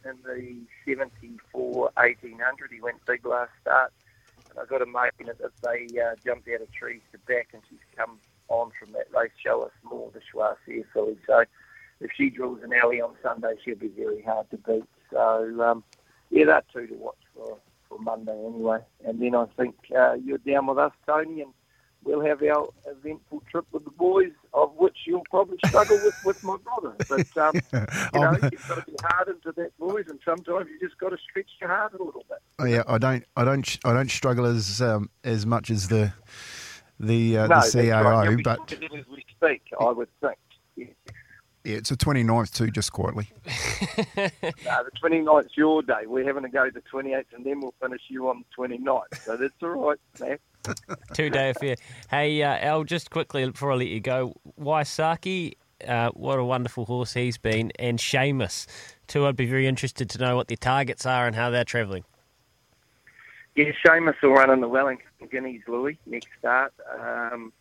in 0.05 0.17
the 0.23 0.57
74 0.85 1.91
1800. 1.95 2.71
He 2.71 2.81
went 2.81 3.03
big 3.05 3.25
last 3.25 3.51
start. 3.61 3.91
And 4.57 4.65
I 4.65 4.69
got 4.69 4.81
a 4.81 4.85
mate 4.85 5.11
that 5.39 5.51
they 5.61 5.99
uh, 5.99 6.15
jumped 6.25 6.47
out 6.49 6.61
of 6.61 6.71
trees 6.71 7.01
to 7.11 7.17
back, 7.19 7.49
and 7.53 7.61
she's 7.69 7.79
come 7.95 8.19
on 8.49 8.71
from 8.79 8.91
that 8.93 9.07
race. 9.15 9.31
Show 9.43 9.61
us 9.63 9.71
more 9.83 10.11
the 10.13 10.19
Schwarzer 10.19 10.83
filly. 10.93 11.17
So 11.27 11.43
if 11.99 12.11
she 12.15 12.29
draws 12.29 12.61
an 12.63 12.73
alley 12.73 13.01
on 13.01 13.15
Sunday, 13.21 13.55
she'll 13.63 13.75
be 13.75 13.89
very 13.89 14.21
hard 14.21 14.49
to 14.51 14.57
beat. 14.57 14.83
So 15.11 15.61
um, 15.61 15.83
yeah, 16.29 16.45
that 16.45 16.65
two 16.73 16.87
to 16.87 16.95
watch 16.95 17.15
for 17.35 17.57
for 17.87 17.99
Monday 17.99 18.37
anyway. 18.45 18.79
And 19.05 19.21
then 19.21 19.35
I 19.35 19.45
think 19.57 19.75
uh, 19.97 20.13
you're 20.13 20.39
down 20.39 20.67
with 20.67 20.77
us, 20.77 20.91
Tony, 21.05 21.41
and 21.41 21.53
we'll 22.07 22.21
have 22.21 22.41
our 22.41 22.69
eventful 22.87 23.43
trip 23.51 23.65
with 23.71 23.83
the 23.83 23.91
boys, 23.91 24.31
of 24.53 24.73
which 24.77 24.97
you'll 25.05 25.25
probably 25.29 25.57
struggle 25.65 25.97
with 26.03 26.15
with 26.25 26.43
my 26.43 26.57
brother. 26.57 26.95
But 27.09 27.37
um, 27.37 27.53
you 28.13 28.19
know, 28.19 28.49
you've 28.51 28.67
got 28.67 28.75
to 28.75 28.85
be 28.85 28.95
hard 29.03 29.27
into 29.27 29.51
that, 29.57 29.77
boys, 29.77 30.05
and 30.07 30.19
sometimes 30.23 30.67
you 30.69 30.79
just 30.79 30.99
got 30.99 31.09
to 31.09 31.17
stretch 31.29 31.49
your 31.59 31.69
heart 31.69 31.93
a 31.93 32.03
little 32.03 32.23
bit. 32.29 32.39
Oh, 32.59 32.65
yeah, 32.65 32.83
I 32.87 32.97
don't, 32.97 33.23
I 33.35 33.43
don't, 33.43 33.77
I 33.85 33.93
don't 33.93 34.09
struggle 34.09 34.45
as 34.45 34.81
um, 34.81 35.09
as 35.23 35.45
much 35.45 35.69
as 35.69 35.89
the 35.89 36.13
the 36.99 37.37
uh, 37.37 37.47
no, 37.47 37.61
the 37.61 37.61
that's 37.61 37.75
right. 37.75 38.37
Be 38.37 38.43
but 38.43 38.73
as 38.73 39.07
we 39.07 39.25
speak, 39.29 39.61
I 39.79 39.91
would 39.91 40.09
think. 40.21 40.37
Yeah. 40.75 40.85
yeah, 41.63 41.77
it's 41.77 41.89
the 41.89 41.97
29th 41.97 42.53
too, 42.53 42.71
just 42.71 42.91
quietly. 42.93 43.29
No, 44.65 44.83
the 44.83 44.91
29th's 45.01 45.55
your 45.55 45.81
day. 45.81 46.05
We're 46.05 46.25
having 46.25 46.43
to 46.43 46.49
go 46.49 46.69
the 46.69 46.81
28th, 46.81 47.25
and 47.35 47.45
then 47.45 47.61
we'll 47.61 47.73
finish 47.81 48.01
you 48.09 48.29
on 48.29 48.43
the 48.57 48.67
29th. 48.77 49.23
So 49.23 49.37
that's 49.37 49.53
all 49.61 49.69
right, 49.69 49.99
man. 50.19 50.37
Two 51.13 51.29
day 51.29 51.49
affair. 51.51 51.75
Hey, 52.09 52.41
uh, 52.43 52.57
Al, 52.59 52.83
just 52.83 53.09
quickly 53.09 53.45
before 53.45 53.71
I 53.71 53.75
let 53.75 53.87
you 53.87 53.99
go, 53.99 54.35
Waisaki, 54.59 55.53
uh, 55.87 56.09
what 56.09 56.39
a 56.39 56.43
wonderful 56.43 56.85
horse 56.85 57.13
he's 57.13 57.37
been, 57.37 57.71
and 57.79 57.99
Seamus. 57.99 58.67
Two, 59.07 59.25
I'd 59.25 59.35
be 59.35 59.45
very 59.45 59.67
interested 59.67 60.09
to 60.11 60.19
know 60.19 60.35
what 60.35 60.47
their 60.47 60.57
targets 60.57 61.05
are 61.05 61.27
and 61.27 61.35
how 61.35 61.49
they're 61.49 61.63
travelling. 61.63 62.03
Yeah, 63.55 63.71
Seamus 63.85 64.15
will 64.21 64.33
run 64.33 64.51
in 64.51 64.61
the 64.61 64.67
Wellington 64.67 65.05
Guineas, 65.31 65.63
Louis, 65.67 65.97
next 66.05 66.29
start. 66.39 66.73
Um, 66.99 67.51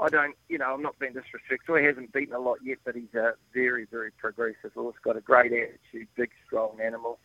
I 0.00 0.08
don't, 0.08 0.34
you 0.48 0.58
know, 0.58 0.72
I'm 0.72 0.82
not 0.82 0.98
being 0.98 1.12
disrespectful. 1.12 1.76
He 1.76 1.84
hasn't 1.84 2.12
beaten 2.12 2.34
a 2.34 2.38
lot 2.38 2.58
yet, 2.64 2.78
but 2.84 2.94
he's 2.94 3.14
a 3.14 3.34
very, 3.52 3.86
very 3.90 4.10
progressive 4.12 4.72
horse. 4.74 4.96
Got 5.04 5.16
a 5.16 5.20
great 5.20 5.52
attitude, 5.52 6.08
big, 6.16 6.30
strong 6.46 6.78
animal. 6.82 7.18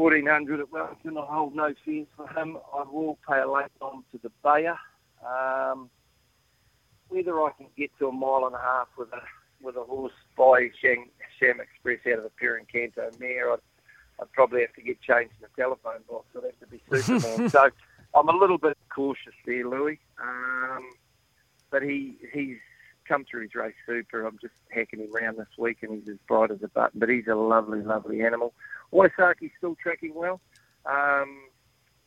1400 0.00 0.60
at 0.60 0.72
Wellington, 0.72 1.18
I 1.18 1.26
hold 1.26 1.54
no 1.54 1.74
fears 1.84 2.06
for 2.16 2.26
him. 2.28 2.56
I 2.74 2.84
will 2.90 3.18
pay 3.28 3.38
a 3.38 3.50
late 3.50 3.66
on 3.82 4.02
to 4.12 4.18
the 4.22 4.30
Bayer. 4.42 4.78
Um, 5.22 5.90
whether 7.10 7.38
I 7.42 7.50
can 7.50 7.66
get 7.76 7.90
to 7.98 8.08
a 8.08 8.12
mile 8.12 8.46
and 8.46 8.54
a 8.54 8.58
half 8.58 8.88
with 8.96 9.12
a 9.12 9.20
with 9.60 9.76
a 9.76 9.84
horse 9.84 10.14
by 10.38 10.70
Sham, 10.80 11.04
Shamexpress 11.38 12.10
out 12.10 12.18
of 12.18 12.24
the 12.24 12.30
Per 12.40 12.58
Incanto 12.58 13.20
mare, 13.20 13.52
I'd, 13.52 13.58
I'd 14.22 14.32
probably 14.32 14.62
have 14.62 14.72
to 14.72 14.80
get 14.80 15.02
changed 15.02 15.34
in 15.38 15.42
the 15.54 15.62
telephone 15.62 16.00
box. 16.08 16.28
I'd 16.34 16.44
have 16.44 16.60
to 16.60 16.66
be 16.66 16.82
Superman. 17.02 17.50
so 17.50 17.68
I'm 18.14 18.28
a 18.30 18.36
little 18.36 18.56
bit 18.56 18.78
cautious 18.88 19.34
there, 19.44 19.68
Louis. 19.68 19.98
Um, 20.18 20.88
but 21.70 21.82
he 21.82 22.16
he's 22.32 22.56
come 23.10 23.24
through 23.28 23.42
his 23.42 23.54
race 23.54 23.74
super. 23.86 24.24
I'm 24.24 24.38
just 24.40 24.54
hacking 24.70 25.00
him 25.00 25.08
around 25.14 25.36
this 25.36 25.48
week, 25.58 25.78
and 25.82 25.92
he's 25.92 26.08
as 26.08 26.18
bright 26.28 26.50
as 26.52 26.62
a 26.62 26.68
button. 26.68 27.00
But 27.00 27.08
he's 27.08 27.26
a 27.26 27.34
lovely, 27.34 27.82
lovely 27.82 28.22
animal. 28.22 28.54
Waisaki's 28.92 29.50
still 29.58 29.76
tracking 29.82 30.14
well. 30.14 30.40
Um, 30.86 31.42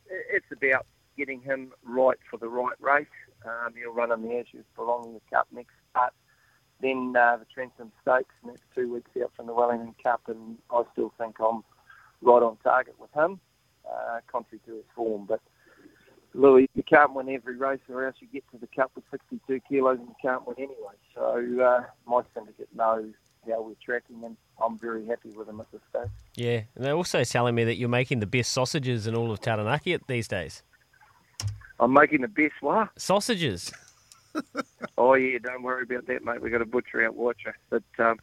it's 0.07 0.45
about 0.51 0.85
getting 1.17 1.41
him 1.41 1.73
right 1.83 2.17
for 2.31 2.37
the 2.37 2.47
right 2.47 2.77
race. 2.79 3.05
Um, 3.45 3.73
he'll 3.77 3.93
run 3.93 4.11
on 4.11 4.21
the 4.21 4.35
Ashes 4.37 4.63
belonging 4.75 5.13
the 5.13 5.21
Cup 5.29 5.47
next 5.51 5.73
start. 5.91 6.13
Then 6.81 7.13
uh, 7.17 7.37
the 7.37 7.45
Trentham 7.53 7.91
Stakes, 8.01 8.33
that's 8.45 8.57
two 8.73 8.93
weeks 8.93 9.11
out 9.21 9.31
from 9.35 9.47
the 9.47 9.53
Wellington 9.53 9.95
Cup, 10.01 10.21
and 10.27 10.57
I 10.71 10.83
still 10.93 11.13
think 11.17 11.35
I'm 11.39 11.63
right 12.21 12.41
on 12.41 12.57
target 12.63 12.95
with 12.99 13.11
him, 13.13 13.39
uh, 13.85 14.19
contrary 14.31 14.61
to 14.67 14.75
his 14.75 14.85
form. 14.95 15.25
But 15.27 15.41
Louis, 16.33 16.69
you 16.73 16.83
can't 16.83 17.13
win 17.13 17.29
every 17.29 17.57
race, 17.57 17.79
or 17.89 18.05
else 18.05 18.15
you 18.19 18.27
get 18.27 18.43
to 18.51 18.57
the 18.57 18.67
Cup 18.67 18.91
with 18.95 19.03
62 19.11 19.59
kilos 19.67 19.99
and 19.99 20.07
you 20.07 20.15
can't 20.21 20.45
win 20.47 20.55
anyway. 20.57 20.95
So 21.13 21.63
uh, 21.63 21.83
my 22.07 22.21
syndicate 22.33 22.69
knows 22.75 23.13
how 23.47 23.61
we're 23.61 23.75
tracking, 23.83 24.23
and 24.23 24.35
I'm 24.63 24.77
very 24.77 25.05
happy 25.05 25.29
with 25.31 25.47
them 25.47 25.59
at 25.59 25.71
this 25.71 25.81
stage. 25.89 26.09
Yeah, 26.35 26.61
and 26.75 26.83
they're 26.85 26.95
also 26.95 27.23
telling 27.23 27.55
me 27.55 27.63
that 27.65 27.75
you're 27.75 27.89
making 27.89 28.19
the 28.19 28.25
best 28.25 28.51
sausages 28.51 29.05
in 29.05 29.15
all 29.15 29.31
of 29.31 29.41
Taranaki 29.41 29.97
these 30.07 30.27
days. 30.27 30.63
I'm 31.79 31.93
making 31.93 32.21
the 32.21 32.27
best 32.27 32.53
what? 32.61 32.89
Sausages. 32.97 33.71
oh 34.97 35.13
yeah, 35.13 35.37
don't 35.39 35.63
worry 35.63 35.83
about 35.83 36.07
that, 36.07 36.23
mate. 36.23 36.41
We've 36.41 36.51
got 36.51 36.61
a 36.61 36.65
butcher 36.65 37.05
out 37.05 37.15
watcher. 37.15 37.55
But 37.69 37.83
um, 37.99 38.19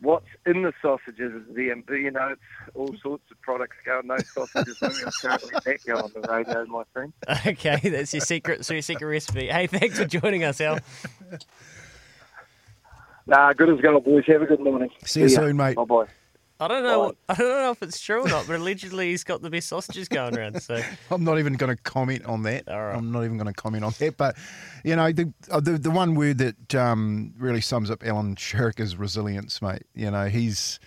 what's 0.00 0.26
in 0.46 0.62
the 0.62 0.72
sausages 0.80 1.32
is 1.32 1.54
the 1.54 1.64
you 1.64 2.10
know, 2.10 2.28
it's 2.32 2.40
all 2.74 2.94
sorts 3.02 3.24
of 3.30 3.40
products 3.40 3.76
going. 3.84 4.06
No 4.06 4.18
sausages. 4.18 4.78
I 4.82 4.88
can't 5.20 5.52
let 5.52 5.64
that 5.64 5.78
go 5.86 5.96
on 5.96 6.10
the 6.14 6.20
radio, 6.28 6.66
my 6.66 6.84
friend. 6.92 7.12
Okay, 7.46 7.76
that's 7.88 8.12
your 8.12 8.20
secret, 8.20 8.64
so 8.64 8.74
your 8.74 8.82
secret 8.82 9.06
recipe. 9.06 9.48
Hey, 9.48 9.66
thanks 9.66 9.98
for 9.98 10.04
joining 10.04 10.44
us, 10.44 10.60
Al. 10.60 10.78
Nah, 13.26 13.52
good 13.52 13.68
as 13.68 13.80
gold, 13.80 14.04
boys. 14.04 14.24
Have 14.26 14.42
a 14.42 14.46
good 14.46 14.60
morning. 14.60 14.90
See 15.04 15.20
you 15.20 15.28
soon, 15.28 15.56
mate. 15.56 15.76
Bye 15.76 15.84
bye. 15.84 16.06
I 16.60 16.68
don't 16.68 16.82
know. 16.82 17.12
I 17.28 17.34
don't 17.34 17.48
know 17.48 17.70
if 17.70 17.82
it's 17.82 18.00
true 18.00 18.24
or 18.24 18.28
not, 18.28 18.46
but 18.46 18.56
allegedly 18.56 19.10
he's 19.10 19.24
got 19.24 19.42
the 19.42 19.50
best 19.50 19.68
sausages 19.68 20.08
going 20.08 20.36
around. 20.36 20.60
So 20.62 20.80
I'm 21.10 21.24
not 21.24 21.38
even 21.38 21.54
going 21.54 21.74
to 21.74 21.82
comment 21.82 22.24
on 22.24 22.42
that. 22.42 22.68
All 22.68 22.86
right. 22.86 22.96
I'm 22.96 23.12
not 23.12 23.24
even 23.24 23.36
going 23.36 23.46
to 23.46 23.52
comment 23.52 23.84
on 23.84 23.92
that. 23.98 24.16
But 24.16 24.36
you 24.84 24.96
know, 24.96 25.12
the 25.12 25.32
uh, 25.50 25.60
the, 25.60 25.72
the 25.78 25.90
one 25.90 26.14
word 26.14 26.38
that 26.38 26.74
um, 26.74 27.32
really 27.38 27.60
sums 27.60 27.90
up 27.90 28.04
Alan 28.04 28.34
Sharrock 28.34 28.80
is 28.80 28.96
resilience, 28.96 29.62
mate. 29.62 29.84
You 29.94 30.10
know, 30.10 30.26
he's 30.26 30.80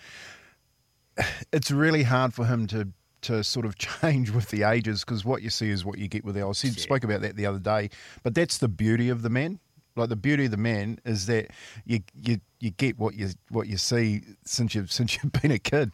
it's 1.52 1.70
really 1.70 2.02
hard 2.02 2.34
for 2.34 2.44
him 2.44 2.66
to 2.68 2.88
to 3.22 3.42
sort 3.42 3.64
of 3.64 3.78
change 4.02 4.30
with 4.30 4.50
the 4.50 4.64
ages 4.64 5.04
because 5.04 5.24
what 5.24 5.42
you 5.42 5.50
see 5.50 5.70
is 5.70 5.84
what 5.84 5.98
you 5.98 6.08
get 6.08 6.24
with 6.24 6.36
Al. 6.36 6.50
I 6.50 6.52
said, 6.52 6.78
spoke 6.78 7.04
about 7.04 7.22
that 7.22 7.36
the 7.36 7.46
other 7.46 7.58
day, 7.58 7.90
but 8.22 8.34
that's 8.34 8.58
the 8.58 8.68
beauty 8.68 9.08
of 9.08 9.22
the 9.22 9.30
man. 9.30 9.58
Like 9.96 10.08
the 10.08 10.16
beauty 10.16 10.46
of 10.46 10.50
the 10.50 10.56
man 10.56 10.98
is 11.04 11.26
that 11.26 11.50
you 11.84 12.00
you 12.20 12.40
you 12.60 12.70
get 12.70 12.98
what 12.98 13.14
you 13.14 13.30
what 13.50 13.66
you 13.66 13.76
see 13.76 14.22
since 14.44 14.74
you've 14.74 14.92
since 14.92 15.16
you've 15.16 15.32
been 15.32 15.50
a 15.50 15.58
kid. 15.58 15.92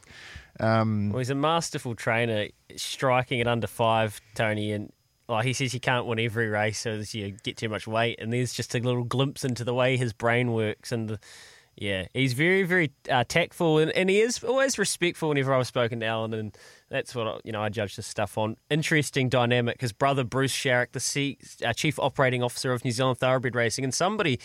Um, 0.60 1.10
well, 1.10 1.18
he's 1.18 1.30
a 1.30 1.34
masterful 1.34 1.94
trainer, 1.94 2.48
striking 2.76 3.40
at 3.40 3.46
under 3.46 3.66
five, 3.66 4.20
Tony, 4.34 4.72
and 4.72 4.92
like 5.28 5.44
he 5.44 5.52
says, 5.52 5.72
he 5.72 5.78
can't 5.78 6.06
win 6.06 6.18
every 6.18 6.48
race, 6.48 6.80
so 6.80 7.02
you 7.12 7.36
get 7.42 7.56
too 7.56 7.68
much 7.68 7.86
weight. 7.86 8.18
And 8.18 8.32
there's 8.32 8.52
just 8.52 8.74
a 8.74 8.78
little 8.78 9.04
glimpse 9.04 9.44
into 9.44 9.62
the 9.62 9.74
way 9.74 9.96
his 9.96 10.12
brain 10.12 10.52
works, 10.52 10.90
and 10.90 11.10
the, 11.10 11.20
yeah, 11.76 12.06
he's 12.12 12.32
very 12.32 12.64
very 12.64 12.92
uh, 13.10 13.24
tactful, 13.28 13.78
and, 13.78 13.90
and 13.92 14.10
he 14.10 14.20
is 14.20 14.42
always 14.42 14.78
respectful. 14.78 15.28
Whenever 15.28 15.54
I've 15.54 15.66
spoken 15.66 16.00
to 16.00 16.06
Alan, 16.06 16.34
and 16.34 16.58
that's 16.90 17.14
what 17.14 17.44
you 17.44 17.52
know 17.52 17.62
I 17.62 17.68
judge 17.68 17.96
this 17.96 18.06
stuff 18.06 18.38
on. 18.38 18.56
Interesting 18.70 19.28
dynamic. 19.28 19.80
His 19.80 19.92
brother 19.92 20.24
Bruce 20.24 20.54
Sharrock, 20.54 20.92
the 20.92 21.00
C, 21.00 21.38
uh, 21.64 21.72
chief 21.72 21.98
operating 21.98 22.42
officer 22.42 22.72
of 22.72 22.84
New 22.84 22.92
Zealand 22.92 23.18
Thoroughbred 23.18 23.54
Racing, 23.54 23.84
and 23.84 23.94
somebody 23.94 24.38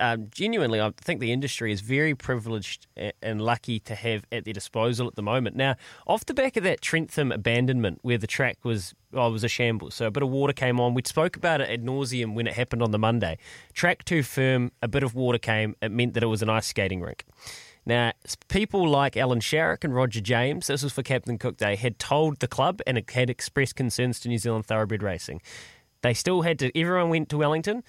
um, 0.00 0.28
genuinely, 0.30 0.80
I 0.80 0.92
think 0.96 1.20
the 1.20 1.30
industry 1.30 1.72
is 1.72 1.82
very 1.82 2.14
privileged 2.14 2.86
and 3.22 3.40
lucky 3.40 3.78
to 3.80 3.94
have 3.94 4.24
at 4.32 4.44
their 4.44 4.54
disposal 4.54 5.06
at 5.06 5.14
the 5.14 5.22
moment. 5.22 5.56
Now, 5.56 5.76
off 6.06 6.24
the 6.24 6.34
back 6.34 6.56
of 6.56 6.64
that 6.64 6.80
Trentham 6.80 7.30
abandonment, 7.30 7.98
where 8.02 8.16
the 8.18 8.26
track 8.26 8.58
was 8.64 8.94
oh, 9.12 9.30
was 9.30 9.44
a 9.44 9.48
shambles, 9.48 9.94
so 9.94 10.06
a 10.06 10.10
bit 10.10 10.22
of 10.22 10.30
water 10.30 10.54
came 10.54 10.80
on. 10.80 10.94
We 10.94 11.02
spoke 11.04 11.36
about 11.36 11.60
it 11.60 11.68
ad 11.68 11.84
nauseum 11.84 12.34
when 12.34 12.46
it 12.46 12.54
happened 12.54 12.82
on 12.82 12.90
the 12.90 12.98
Monday. 12.98 13.36
Track 13.74 14.04
too 14.04 14.22
firm, 14.22 14.72
a 14.80 14.88
bit 14.88 15.02
of 15.02 15.14
water 15.14 15.38
came. 15.38 15.76
It 15.82 15.90
meant 15.92 16.14
that 16.14 16.22
it 16.22 16.28
was 16.28 16.42
an 16.42 16.48
ice 16.48 16.66
skating 16.66 17.02
rink. 17.02 17.24
Now, 17.86 18.12
people 18.48 18.88
like 18.88 19.16
Alan 19.16 19.40
Sharrock 19.40 19.84
and 19.84 19.94
Roger 19.94 20.20
James, 20.20 20.66
this 20.66 20.82
was 20.82 20.92
for 20.92 21.02
Captain 21.02 21.38
Cook 21.38 21.56
Day, 21.56 21.76
had 21.76 21.98
told 21.98 22.40
the 22.40 22.48
club 22.48 22.80
and 22.86 23.02
had 23.10 23.30
expressed 23.30 23.76
concerns 23.76 24.20
to 24.20 24.28
New 24.28 24.38
Zealand 24.38 24.66
Thoroughbred 24.66 25.02
Racing. 25.02 25.40
They 26.02 26.14
still 26.14 26.42
had 26.42 26.58
to, 26.60 26.78
everyone 26.78 27.10
went 27.10 27.28
to 27.30 27.38
Wellington. 27.38 27.82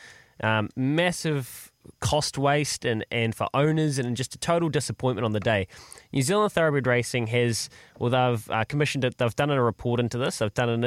Um, 0.43 0.69
massive 0.75 1.71
cost 2.00 2.38
waste 2.38 2.83
and, 2.83 3.05
and 3.12 3.36
for 3.36 3.48
owners 3.53 4.00
and 4.00 4.17
just 4.17 4.33
a 4.33 4.39
total 4.39 4.69
disappointment 4.69 5.24
on 5.24 5.33
the 5.33 5.39
day. 5.39 5.67
New 6.12 6.21
Zealand 6.21 6.51
Thoroughbred 6.51 6.88
Racing 6.88 7.27
has, 7.27 7.69
well, 8.00 8.10
they've 8.10 8.50
uh, 8.50 8.63
commissioned 8.65 9.03
it, 9.03 9.17
they've 9.17 9.36
done 9.36 9.51
a 9.51 9.62
report 9.62 10.00
into 10.00 10.17
this, 10.17 10.39
they've 10.39 10.53
done 10.53 10.69
an 10.69 10.83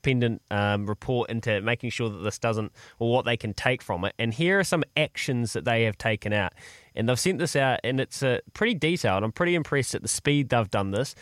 independent 0.00 0.42
um, 0.50 0.86
report 0.86 1.30
into 1.30 1.60
making 1.60 1.90
sure 1.90 2.08
that 2.08 2.18
this 2.18 2.38
doesn't, 2.38 2.72
or 2.98 3.10
what 3.10 3.24
they 3.24 3.36
can 3.36 3.54
take 3.54 3.82
from 3.82 4.04
it. 4.04 4.14
And 4.18 4.32
here 4.32 4.58
are 4.58 4.64
some 4.64 4.84
actions 4.96 5.52
that 5.52 5.64
they 5.64 5.84
have 5.84 5.98
taken 5.98 6.32
out. 6.32 6.52
And 6.94 7.08
they've 7.08 7.18
sent 7.18 7.38
this 7.38 7.54
out, 7.54 7.80
and 7.84 8.00
it's 8.00 8.22
uh, 8.22 8.38
pretty 8.52 8.74
detailed. 8.74 9.22
I'm 9.22 9.32
pretty 9.32 9.54
impressed 9.54 9.94
at 9.94 10.02
the 10.02 10.08
speed 10.08 10.48
they've 10.48 10.70
done 10.70 10.90
this 10.90 11.14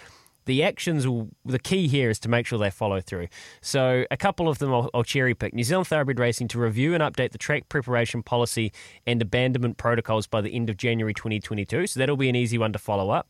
the 0.46 0.62
actions, 0.62 1.06
the 1.44 1.58
key 1.58 1.88
here 1.88 2.08
is 2.08 2.18
to 2.20 2.28
make 2.30 2.46
sure 2.46 2.58
they 2.58 2.70
follow 2.70 3.02
through. 3.02 3.28
So, 3.60 4.06
a 4.10 4.16
couple 4.16 4.48
of 4.48 4.56
them 4.56 4.72
I'll, 4.72 4.88
I'll, 4.94 5.04
cherry 5.04 5.34
pick. 5.34 5.52
New 5.52 5.62
Zealand 5.62 5.88
Thoroughbred 5.88 6.18
Racing 6.18 6.48
to 6.48 6.58
review 6.58 6.94
and 6.94 7.02
update 7.02 7.32
the 7.32 7.38
track 7.38 7.68
preparation 7.68 8.22
policy 8.22 8.72
and 9.06 9.20
abandonment 9.20 9.76
protocols 9.76 10.26
by 10.26 10.40
the 10.40 10.54
end 10.54 10.70
of 10.70 10.78
January 10.78 11.12
2022. 11.12 11.88
So, 11.88 12.00
that'll 12.00 12.16
be 12.16 12.30
an 12.30 12.34
easy 12.34 12.56
one 12.56 12.72
to 12.72 12.78
follow 12.78 13.10
up. 13.10 13.28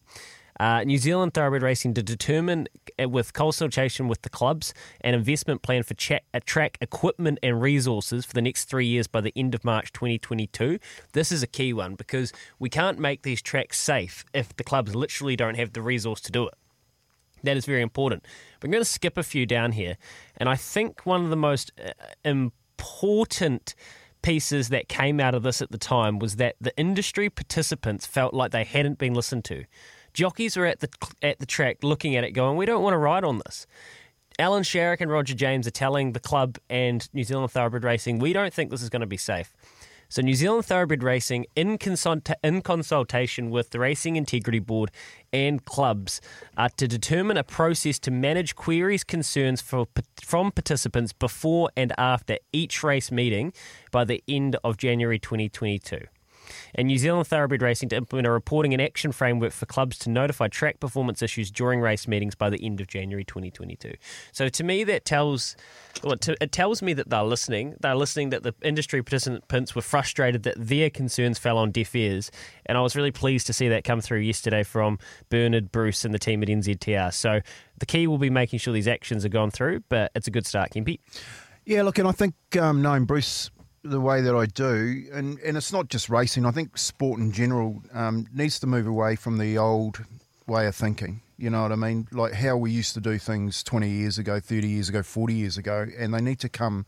Uh, 0.59 0.83
New 0.83 0.99
Zealand 0.99 1.35
Thoroughbred 1.35 1.63
Racing 1.63 1.95
to 1.95 2.03
determine, 2.03 2.67
uh, 3.01 3.09
with 3.09 3.33
consultation 3.33 4.09
with 4.09 4.23
the 4.23 4.29
clubs, 4.29 4.75
an 5.03 5.15
investment 5.15 5.63
plan 5.63 5.85
for 5.85 5.95
cha- 5.95 6.19
uh, 6.35 6.41
track 6.45 6.79
equipment 6.81 7.39
and 7.43 7.63
resources 7.63 8.25
for 8.25 8.33
the 8.33 8.43
next 8.43 8.65
three 8.65 8.87
years 8.87 9.07
by 9.07 9.21
the 9.21 9.33
end 9.37 9.55
of 9.55 9.65
March 9.65 9.93
2022. 9.93 10.79
This 11.13 11.31
is 11.31 11.43
a 11.43 11.47
key 11.47 11.73
one 11.73 11.95
because 11.95 12.33
we 12.59 12.69
can't 12.69 12.99
make 12.99 13.23
these 13.23 13.41
tracks 13.41 13.79
safe 13.79 14.25
if 14.35 14.57
the 14.57 14.65
clubs 14.65 14.95
literally 14.95 15.37
don't 15.37 15.57
have 15.57 15.73
the 15.75 15.83
resource 15.83 16.21
to 16.23 16.33
do 16.33 16.47
it. 16.49 16.55
That 17.45 17.57
is 17.57 17.65
very 17.65 17.83
important. 17.83 18.25
But 18.59 18.67
I'm 18.67 18.73
going 18.73 18.83
to 18.83 18.91
skip 18.91 19.17
a 19.17 19.23
few 19.23 19.47
down 19.47 19.73
here. 19.73 19.97
And 20.37 20.49
I 20.49 20.57
think 20.57 21.07
one 21.07 21.23
of 21.23 21.31
the 21.31 21.37
most 21.37 21.71
uh, 21.79 21.93
important 22.25 23.77
pieces 24.23 24.71
that 24.71 24.89
came 24.89 25.21
out 25.21 25.35
of 25.35 25.45
this 25.45 25.63
at 25.63 25.71
the 25.71 25.79
time 25.79 26.19
was 26.19 26.37
that 26.37 26.57
the 26.61 26.77
industry 26.77 27.31
participants 27.31 28.07
felt 28.07 28.35
like 28.35 28.51
they 28.51 28.65
hadn't 28.65 28.99
been 28.99 29.15
listened 29.15 29.45
to. 29.45 29.65
Jockeys 30.19 30.57
are 30.57 30.67
at 30.67 30.81
the 30.81 30.89
at 31.23 31.39
the 31.39 31.47
track 31.47 31.85
looking 31.85 32.17
at 32.17 32.25
it 32.25 32.33
going, 32.33 32.57
"We 32.57 32.67
don't 32.67 32.83
want 32.83 32.95
to 32.95 32.99
ride 32.99 33.23
on 33.23 33.41
this." 33.47 33.69
Alan 34.37 34.65
Sharrock 34.65 35.01
and 35.01 35.13
Roger 35.13 35.33
James 35.33 35.65
are 35.69 35.71
telling 35.71 36.11
the 36.11 36.19
club 36.19 36.59
and 36.69 37.09
New 37.13 37.23
Zealand 37.23 37.53
Thoroughbred 37.53 37.85
Racing, 37.85 38.19
"We 38.19 38.33
don't 38.33 38.53
think 38.53 38.73
this 38.73 38.83
is 38.83 38.89
going 38.89 39.01
to 39.01 39.07
be 39.07 39.17
safe." 39.17 39.55
So, 40.09 40.21
New 40.21 40.35
Zealand 40.35 40.65
Thoroughbred 40.65 41.05
Racing, 41.05 41.47
in, 41.55 41.79
in 42.43 42.63
consultation 42.63 43.51
with 43.51 43.71
the 43.71 43.79
Racing 43.79 44.17
Integrity 44.17 44.59
Board 44.59 44.91
and 45.33 45.65
clubs, 45.65 46.21
uh, 46.57 46.69
to 46.79 46.89
determine 46.89 47.37
a 47.37 47.45
process 47.45 48.01
to 48.01 48.11
manage 48.11 48.57
queries, 48.57 49.05
concerns 49.05 49.61
for, 49.61 49.87
from 50.21 50.51
participants 50.51 51.13
before 51.13 51.71
and 51.77 51.93
after 51.97 52.39
each 52.53 52.83
race 52.83 53.13
meeting 53.13 53.53
by 53.93 54.03
the 54.05 54.25
end 54.27 54.57
of 54.65 54.79
January 54.79 55.21
2022. 55.21 56.07
And 56.75 56.89
New 56.89 56.99
Zealand 56.99 57.27
Thoroughbred 57.27 57.63
Racing 57.63 57.89
to 57.91 57.97
implement 57.97 58.27
a 58.27 58.31
reporting 58.31 58.73
and 58.73 58.83
action 58.83 59.13
framework 59.13 59.53
for 59.53 59.67
clubs 59.67 59.99
to 59.99 60.11
notify 60.11 60.49
track 60.49 60.81
performance 60.81 61.23
issues 61.23 61.51
during 61.51 61.81
race 61.81 62.09
meetings 62.09 62.35
by 62.35 62.51
the 62.51 62.65
end 62.65 62.81
of 62.81 62.87
January 62.87 63.25
2022. 63.25 63.95
So 64.33 64.49
to 64.49 64.65
me, 64.65 64.85
that 64.85 65.05
tells 65.05 65.57
well, 66.03 66.17
to, 66.19 66.37
it 66.41 66.53
tells 66.53 66.83
me 66.83 66.93
that 66.95 67.11
they're 67.11 67.23
listening. 67.23 67.75
They're 67.81 67.95
listening 67.95 68.31
that 68.31 68.43
the 68.43 68.55
industry 68.63 69.03
participants 69.03 69.75
were 69.75 69.83
frustrated 69.83 70.45
that 70.45 70.55
their 70.57 70.91
concerns 70.91 71.39
fell 71.39 71.59
on 71.59 71.71
deaf 71.71 71.95
ears, 71.95 72.31
and 72.67 72.79
I 72.79 72.81
was 72.81 72.95
really 72.95 73.11
pleased 73.11 73.47
to 73.49 73.53
see 73.53 73.69
that 73.69 73.85
come 73.85 74.01
through 74.01 74.21
yesterday 74.21 74.63
from 74.63 74.99
Bernard, 75.29 75.73
Bruce, 75.73 76.05
and 76.05 76.15
the 76.15 76.19
team 76.19 76.43
at 76.43 76.49
NZTR. 76.49 77.13
So 77.13 77.41
the 77.79 77.87
key 77.87 78.07
will 78.07 78.19
be 78.19 78.31
making 78.31 78.59
sure 78.59 78.73
these 78.73 78.89
actions 78.89 79.25
are 79.25 79.31
gone 79.31 79.51
through, 79.51 79.85
but 79.89 80.13
it's 80.15 80.27
a 80.27 80.31
good 80.31 80.47
start, 80.47 80.71
Kempy. 80.73 81.01
Yeah, 81.65 81.83
look, 81.83 81.99
and 81.99 82.09
I 82.09 82.13
think 82.13 82.35
um, 82.59 82.81
knowing 82.81 83.05
Bruce 83.05 83.51
the 83.83 84.01
way 84.01 84.21
that 84.21 84.35
I 84.35 84.47
do, 84.47 85.05
and, 85.13 85.39
and 85.41 85.57
it's 85.57 85.73
not 85.73 85.89
just 85.89 86.09
racing, 86.09 86.45
I 86.45 86.51
think 86.51 86.77
sport 86.77 87.21
in 87.21 87.33
general 87.33 87.83
um, 87.93 88.27
needs 88.35 88.59
to 88.61 88.67
move 88.67 88.87
away 88.87 89.17
from 89.17 89.39
the 89.39 89.57
old 89.59 90.05
way 90.47 90.67
of 90.67 90.75
thinking. 90.75 91.21
You 91.37 91.51
know 91.51 91.63
what 91.63 91.71
I 91.71 91.77
mean? 91.77 92.09
Like 92.11 92.33
how 92.33 92.57
we 92.57 92.73
used 92.73 92.95
to 92.95 93.01
do 93.01 93.17
things 93.19 93.63
20 93.63 93.89
years 93.89 94.19
ago, 94.19 94.41
30 94.41 94.67
years 94.67 94.89
ago, 94.89 95.03
40 95.03 95.35
years 95.35 95.57
ago, 95.57 95.87
and 95.97 96.13
they 96.13 96.21
need 96.21 96.41
to 96.41 96.49
come 96.49 96.85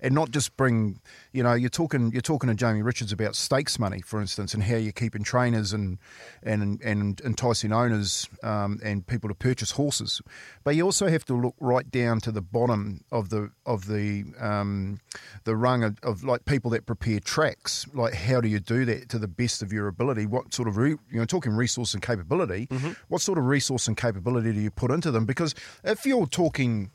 and 0.00 0.14
not 0.14 0.30
just 0.30 0.56
bring, 0.56 1.00
you 1.32 1.42
know, 1.42 1.54
you're 1.54 1.68
talking 1.68 2.10
you're 2.12 2.20
talking 2.20 2.48
to 2.48 2.54
Jamie 2.54 2.82
Richards 2.82 3.12
about 3.12 3.36
stakes 3.36 3.78
money, 3.78 4.00
for 4.00 4.20
instance, 4.20 4.54
and 4.54 4.62
how 4.62 4.76
you're 4.76 4.92
keeping 4.92 5.22
trainers 5.22 5.72
and 5.72 5.98
and 6.42 6.80
and 6.82 7.20
enticing 7.22 7.72
owners 7.72 8.28
um, 8.42 8.78
and 8.82 9.06
people 9.06 9.28
to 9.28 9.34
purchase 9.34 9.72
horses, 9.72 10.20
but 10.64 10.76
you 10.76 10.84
also 10.84 11.08
have 11.08 11.24
to 11.26 11.34
look 11.34 11.54
right 11.60 11.90
down 11.90 12.20
to 12.20 12.32
the 12.32 12.42
bottom 12.42 13.04
of 13.10 13.30
the 13.30 13.50
of 13.66 13.86
the 13.86 14.24
um, 14.40 15.00
the 15.44 15.56
rung 15.56 15.82
of, 15.82 15.98
of, 16.02 16.24
like 16.24 16.44
people 16.44 16.70
that 16.70 16.86
prepare 16.86 17.20
tracks. 17.20 17.86
Like 17.92 18.14
how 18.14 18.40
do 18.40 18.48
you 18.48 18.60
do 18.60 18.84
that 18.84 19.08
to 19.10 19.18
the 19.18 19.28
best 19.28 19.62
of 19.62 19.72
your 19.72 19.88
ability? 19.88 20.26
What 20.26 20.54
sort 20.54 20.68
of 20.68 20.76
re, 20.76 20.90
you 20.90 20.98
know 21.18 21.24
talking 21.24 21.52
resource 21.52 21.94
and 21.94 22.02
capability? 22.02 22.66
Mm-hmm. 22.66 22.92
What 23.08 23.20
sort 23.20 23.38
of 23.38 23.46
resource 23.46 23.88
and 23.88 23.96
capability 23.96 24.52
do 24.52 24.60
you 24.60 24.70
put 24.70 24.90
into 24.90 25.10
them? 25.10 25.26
Because 25.26 25.54
if 25.84 26.06
you're 26.06 26.26
talking 26.26 26.90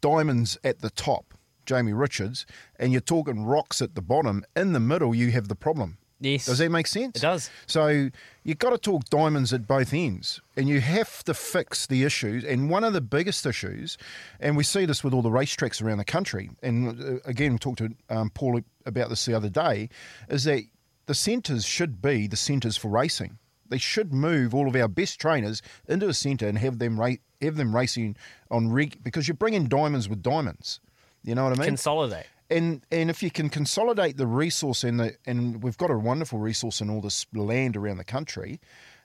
diamonds 0.00 0.58
at 0.64 0.80
the 0.80 0.90
top 0.90 1.33
Jamie 1.66 1.92
Richards, 1.92 2.46
and 2.78 2.92
you're 2.92 3.00
talking 3.00 3.44
rocks 3.44 3.82
at 3.82 3.94
the 3.94 4.02
bottom. 4.02 4.44
In 4.54 4.72
the 4.72 4.80
middle, 4.80 5.14
you 5.14 5.30
have 5.32 5.48
the 5.48 5.54
problem. 5.54 5.98
Yes. 6.20 6.46
Does 6.46 6.58
that 6.58 6.70
make 6.70 6.86
sense? 6.86 7.16
It 7.16 7.22
does. 7.22 7.50
So 7.66 8.10
you've 8.44 8.58
got 8.58 8.70
to 8.70 8.78
talk 8.78 9.04
diamonds 9.10 9.52
at 9.52 9.66
both 9.66 9.92
ends, 9.92 10.40
and 10.56 10.68
you 10.68 10.80
have 10.80 11.22
to 11.24 11.34
fix 11.34 11.86
the 11.86 12.04
issues. 12.04 12.44
And 12.44 12.70
one 12.70 12.84
of 12.84 12.92
the 12.92 13.00
biggest 13.00 13.44
issues, 13.44 13.98
and 14.40 14.56
we 14.56 14.64
see 14.64 14.86
this 14.86 15.04
with 15.04 15.12
all 15.12 15.22
the 15.22 15.30
racetracks 15.30 15.82
around 15.82 15.98
the 15.98 16.04
country, 16.04 16.50
and 16.62 17.00
uh, 17.00 17.20
again, 17.24 17.52
we 17.52 17.58
talked 17.58 17.78
to 17.78 17.94
um, 18.08 18.30
Paul 18.30 18.60
about 18.86 19.08
this 19.10 19.26
the 19.26 19.34
other 19.34 19.50
day, 19.50 19.88
is 20.28 20.44
that 20.44 20.62
the 21.06 21.14
centres 21.14 21.64
should 21.64 22.00
be 22.00 22.26
the 22.26 22.36
centres 22.36 22.76
for 22.76 22.88
racing. 22.88 23.38
They 23.68 23.78
should 23.78 24.12
move 24.12 24.54
all 24.54 24.68
of 24.68 24.76
our 24.76 24.88
best 24.88 25.20
trainers 25.20 25.60
into 25.88 26.08
a 26.08 26.14
centre 26.14 26.46
and 26.46 26.58
have 26.58 26.78
them 26.78 26.98
ra- 27.00 27.16
have 27.42 27.56
them 27.56 27.74
racing 27.74 28.16
on 28.50 28.70
rig 28.70 29.02
because 29.02 29.26
you're 29.26 29.36
bringing 29.36 29.66
diamonds 29.66 30.08
with 30.08 30.22
diamonds. 30.22 30.80
You 31.24 31.34
know 31.34 31.44
what 31.44 31.54
I 31.54 31.60
mean? 31.60 31.68
Consolidate. 31.68 32.26
And 32.50 32.82
and 32.92 33.08
if 33.10 33.22
you 33.22 33.30
can 33.30 33.48
consolidate 33.48 34.18
the 34.18 34.26
resource 34.26 34.84
and 34.84 35.00
the 35.00 35.16
and 35.26 35.62
we've 35.62 35.78
got 35.78 35.90
a 35.90 35.98
wonderful 35.98 36.38
resource 36.38 36.80
in 36.80 36.90
all 36.90 37.00
this 37.00 37.26
land 37.32 37.76
around 37.76 37.96
the 37.96 38.04
country, 38.04 38.60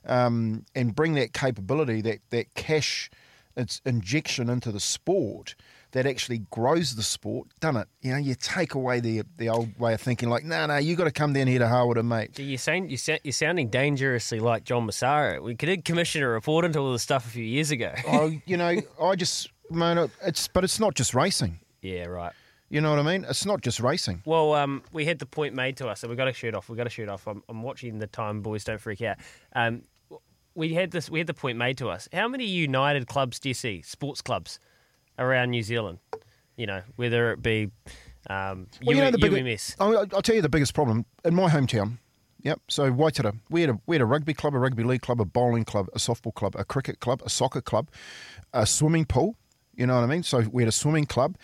um, 0.05 0.65
and 0.75 0.93
bring 0.93 1.13
that 1.13 1.33
capability, 1.33 2.01
that 2.01 2.19
that 2.31 2.53
cash, 2.53 3.09
its 3.55 3.81
injection 3.85 4.49
into 4.49 4.71
the 4.71 4.79
sport 4.79 5.55
that 5.91 6.05
actually 6.05 6.39
grows 6.51 6.95
the 6.95 7.03
sport, 7.03 7.47
done 7.59 7.75
it. 7.75 7.87
You 8.01 8.11
know, 8.11 8.17
you 8.17 8.35
take 8.35 8.73
away 8.75 8.99
the 8.99 9.23
the 9.37 9.49
old 9.49 9.79
way 9.79 9.93
of 9.93 10.01
thinking, 10.01 10.29
like, 10.29 10.43
no, 10.43 10.65
no, 10.65 10.77
you 10.77 10.95
got 10.95 11.05
to 11.05 11.11
come 11.11 11.33
down 11.33 11.47
here 11.47 11.59
to 11.59 11.67
Harwood, 11.67 12.03
mate. 12.05 12.37
You're 12.37 12.57
saying 12.57 12.89
you're 12.89 13.31
sounding 13.31 13.69
dangerously 13.69 14.39
like 14.39 14.63
John 14.65 14.85
Messara. 14.85 15.41
We 15.41 15.55
could 15.55 15.85
commission 15.85 16.23
a 16.23 16.27
report 16.27 16.65
into 16.65 16.79
all 16.79 16.91
this 16.91 17.03
stuff 17.03 17.25
a 17.25 17.29
few 17.29 17.43
years 17.43 17.71
ago. 17.71 17.93
oh, 18.07 18.31
you 18.45 18.57
know, 18.57 18.79
I 19.01 19.15
just, 19.15 19.49
man, 19.71 20.09
it's 20.23 20.47
but 20.47 20.63
it's 20.63 20.79
not 20.79 20.95
just 20.95 21.13
racing. 21.13 21.59
Yeah, 21.81 22.05
right. 22.05 22.33
You 22.69 22.81
know 22.81 22.91
what 22.91 22.99
I 22.99 23.03
mean? 23.03 23.25
It's 23.27 23.45
not 23.45 23.61
just 23.61 23.79
racing. 23.79 24.21
Well, 24.25 24.53
um, 24.53 24.83
we 24.91 25.05
had 25.05 25.17
the 25.19 25.25
point 25.25 25.55
made 25.55 25.77
to 25.77 25.87
us, 25.87 26.01
so 26.01 26.07
we've 26.07 26.17
got 26.17 26.25
to 26.25 26.33
shoot 26.33 26.53
off. 26.53 26.69
We've 26.69 26.77
got 26.77 26.83
to 26.83 26.89
shoot 26.89 27.09
off. 27.09 27.27
I'm, 27.27 27.43
I'm 27.49 27.63
watching 27.63 27.97
the 27.97 28.07
time, 28.07 28.41
boys. 28.41 28.63
Don't 28.63 28.79
freak 28.79 29.01
out. 29.01 29.17
Um, 29.55 29.83
we 30.53 30.73
had 30.73 30.91
this. 30.91 31.09
We 31.09 31.19
had 31.19 31.27
the 31.27 31.33
point 31.33 31.57
made 31.57 31.77
to 31.79 31.89
us. 31.89 32.07
How 32.13 32.27
many 32.27 32.45
United 32.45 33.07
clubs 33.07 33.39
do 33.39 33.49
you 33.49 33.55
see? 33.55 33.81
Sports 33.81 34.21
clubs 34.21 34.59
around 35.17 35.49
New 35.49 35.63
Zealand. 35.63 35.99
You 36.57 36.67
know, 36.67 36.81
whether 36.95 37.31
it 37.31 37.41
be 37.41 37.71
um, 38.29 38.67
well, 38.83 38.95
you 38.95 39.01
know, 39.01 39.11
the 39.11 39.17
biggest, 39.17 39.75
I'll, 39.79 39.97
I'll 39.97 40.21
tell 40.21 40.35
you 40.35 40.41
the 40.41 40.49
biggest 40.49 40.73
problem 40.73 41.05
in 41.23 41.33
my 41.33 41.49
hometown. 41.49 41.97
Yep. 42.41 42.61
So 42.69 42.91
Waitara, 42.91 43.37
we 43.49 43.61
had 43.61 43.69
a 43.71 43.79
we 43.85 43.95
had 43.95 44.01
a 44.01 44.05
rugby 44.05 44.33
club, 44.33 44.53
a 44.53 44.59
rugby 44.59 44.83
league 44.83 45.01
club, 45.01 45.19
a 45.19 45.25
bowling 45.25 45.65
club, 45.65 45.87
a 45.93 45.97
softball 45.97 46.33
club, 46.33 46.55
a 46.57 46.63
cricket 46.63 46.99
club, 46.99 47.21
a 47.25 47.29
soccer 47.29 47.61
club, 47.61 47.89
a 48.53 48.65
swimming 48.65 49.05
pool, 49.05 49.35
you 49.79 49.87
know 49.87 49.95
what 49.95 50.03
I 50.03 50.07
mean? 50.07 50.23
So 50.23 50.41
we 50.51 50.61
had 50.61 50.67
a 50.67 50.73
swimming 50.73 51.05
club, 51.05 51.37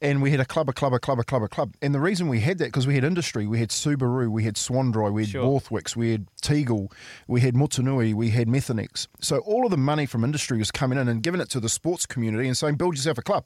and 0.00 0.22
we 0.22 0.30
had 0.30 0.40
a 0.40 0.46
club, 0.46 0.66
a 0.70 0.72
club, 0.72 0.94
a 0.94 0.98
club, 0.98 1.18
a 1.18 1.24
club, 1.24 1.42
a 1.42 1.48
club. 1.48 1.74
And 1.82 1.94
the 1.94 2.00
reason 2.00 2.26
we 2.26 2.40
had 2.40 2.56
that 2.58 2.66
because 2.66 2.86
we 2.86 2.94
had 2.94 3.04
industry, 3.04 3.46
we 3.46 3.58
had 3.58 3.68
Subaru, 3.68 4.30
we 4.30 4.44
had 4.44 4.54
Swanndri, 4.54 5.12
we 5.12 5.24
had 5.24 5.30
sure. 5.30 5.44
Borthwicks, 5.44 5.94
we 5.94 6.12
had 6.12 6.26
Tegel, 6.40 6.90
we 7.28 7.42
had 7.42 7.54
Motunui, 7.54 8.14
we 8.14 8.30
had 8.30 8.48
Methanex. 8.48 9.08
So 9.20 9.40
all 9.40 9.66
of 9.66 9.70
the 9.70 9.76
money 9.76 10.06
from 10.06 10.24
industry 10.24 10.56
was 10.56 10.70
coming 10.70 10.98
in 10.98 11.06
and 11.06 11.22
giving 11.22 11.40
it 11.40 11.50
to 11.50 11.60
the 11.60 11.68
sports 11.68 12.06
community 12.06 12.48
and 12.48 12.56
saying, 12.56 12.76
build 12.76 12.96
yourself 12.96 13.18
a 13.18 13.22
club. 13.22 13.44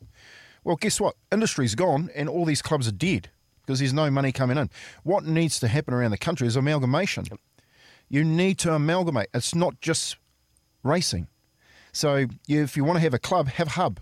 Well, 0.63 0.77
guess 0.77 1.01
what? 1.01 1.17
Industry's 1.33 1.75
gone, 1.75 2.11
and 2.15 2.29
all 2.29 2.45
these 2.45 2.63
clubs 2.63 2.87
are 2.87 2.93
dead 2.93 3.31
because 3.63 3.81
there's 3.81 3.93
no 3.93 4.13
money 4.13 4.31
coming 4.31 4.59
in. 4.59 4.71
What 5.03 5.25
needs 5.25 5.59
to 5.59 5.67
happen 5.67 5.93
around 5.93 6.13
the 6.13 6.19
country 6.19 6.47
is 6.47 6.55
amalgamation. 6.55 7.25
You 8.09 8.23
need 8.23 8.59
to 8.59 8.73
amalgamate. 8.73 9.27
It's 9.35 9.57
not 9.57 9.81
just 9.81 10.17
racing. 10.85 11.27
So 11.93 12.27
if 12.47 12.77
you 12.77 12.85
want 12.85 12.99
to 12.99 13.01
have 13.01 13.15
a 13.15 13.19
club, 13.19 13.49
have 13.49 13.69
a 13.69 13.71
hub. 13.71 14.01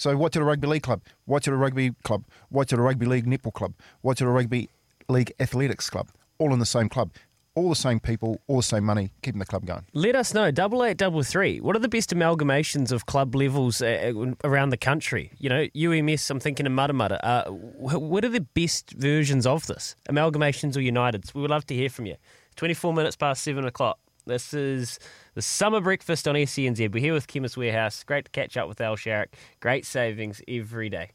So 0.00 0.16
what's 0.16 0.34
a 0.34 0.42
Rugby 0.42 0.66
League 0.66 0.82
Club, 0.82 1.02
what's 1.26 1.46
a 1.46 1.52
Rugby 1.52 1.90
Club, 2.04 2.24
what's 2.48 2.72
a 2.72 2.78
Rugby 2.78 3.04
League 3.04 3.26
Netball 3.26 3.52
Club, 3.52 3.74
what's 4.00 4.22
a 4.22 4.26
Rugby 4.26 4.70
League 5.10 5.30
Athletics 5.38 5.90
Club, 5.90 6.08
all 6.38 6.54
in 6.54 6.58
the 6.58 6.64
same 6.64 6.88
club. 6.88 7.10
All 7.56 7.68
the 7.68 7.74
same 7.74 7.98
people, 8.00 8.40
all 8.46 8.58
the 8.58 8.62
same 8.62 8.84
money, 8.84 9.10
keeping 9.22 9.40
the 9.40 9.44
club 9.44 9.66
going. 9.66 9.84
Let 9.92 10.14
us 10.14 10.32
know. 10.32 10.52
Double 10.52 10.84
eight, 10.84 10.96
double 10.96 11.24
three. 11.24 11.60
What 11.60 11.74
are 11.74 11.80
the 11.80 11.88
best 11.88 12.14
amalgamations 12.14 12.92
of 12.92 13.06
club 13.06 13.34
levels 13.34 13.82
uh, 13.82 14.12
uh 14.16 14.34
around 14.44 14.70
the 14.70 14.76
country? 14.76 15.32
You 15.38 15.50
know, 15.50 15.66
UMS. 15.76 16.30
I'm 16.30 16.38
thinking 16.38 16.64
of 16.64 16.72
Matamata. 16.72 17.18
Uh, 17.22 17.50
what 17.50 18.24
are 18.24 18.28
the 18.28 18.40
best 18.40 18.92
versions 18.92 19.46
of 19.46 19.66
this? 19.66 19.96
Amalgamations 20.08 20.76
or 20.76 20.80
Uniteds? 20.80 21.34
We 21.34 21.40
would 21.42 21.50
love 21.50 21.66
to 21.66 21.74
hear 21.74 21.90
from 21.90 22.06
you. 22.06 22.14
24 22.54 22.94
minutes 22.94 23.16
past 23.16 23.42
seven 23.42 23.64
o'clock. 23.64 23.98
This 24.26 24.54
is 24.54 24.98
the 25.34 25.42
summer 25.42 25.80
breakfast 25.80 26.28
on 26.28 26.34
SENZ. 26.34 26.92
We're 26.92 27.00
here 27.00 27.14
with 27.14 27.26
Chemist 27.26 27.56
Warehouse. 27.56 28.02
Great 28.04 28.26
to 28.26 28.30
catch 28.30 28.56
up 28.56 28.68
with 28.68 28.80
Al 28.80 28.96
Sharrock. 28.96 29.28
Great 29.60 29.86
savings 29.86 30.42
every 30.46 30.88
day. 30.88 31.10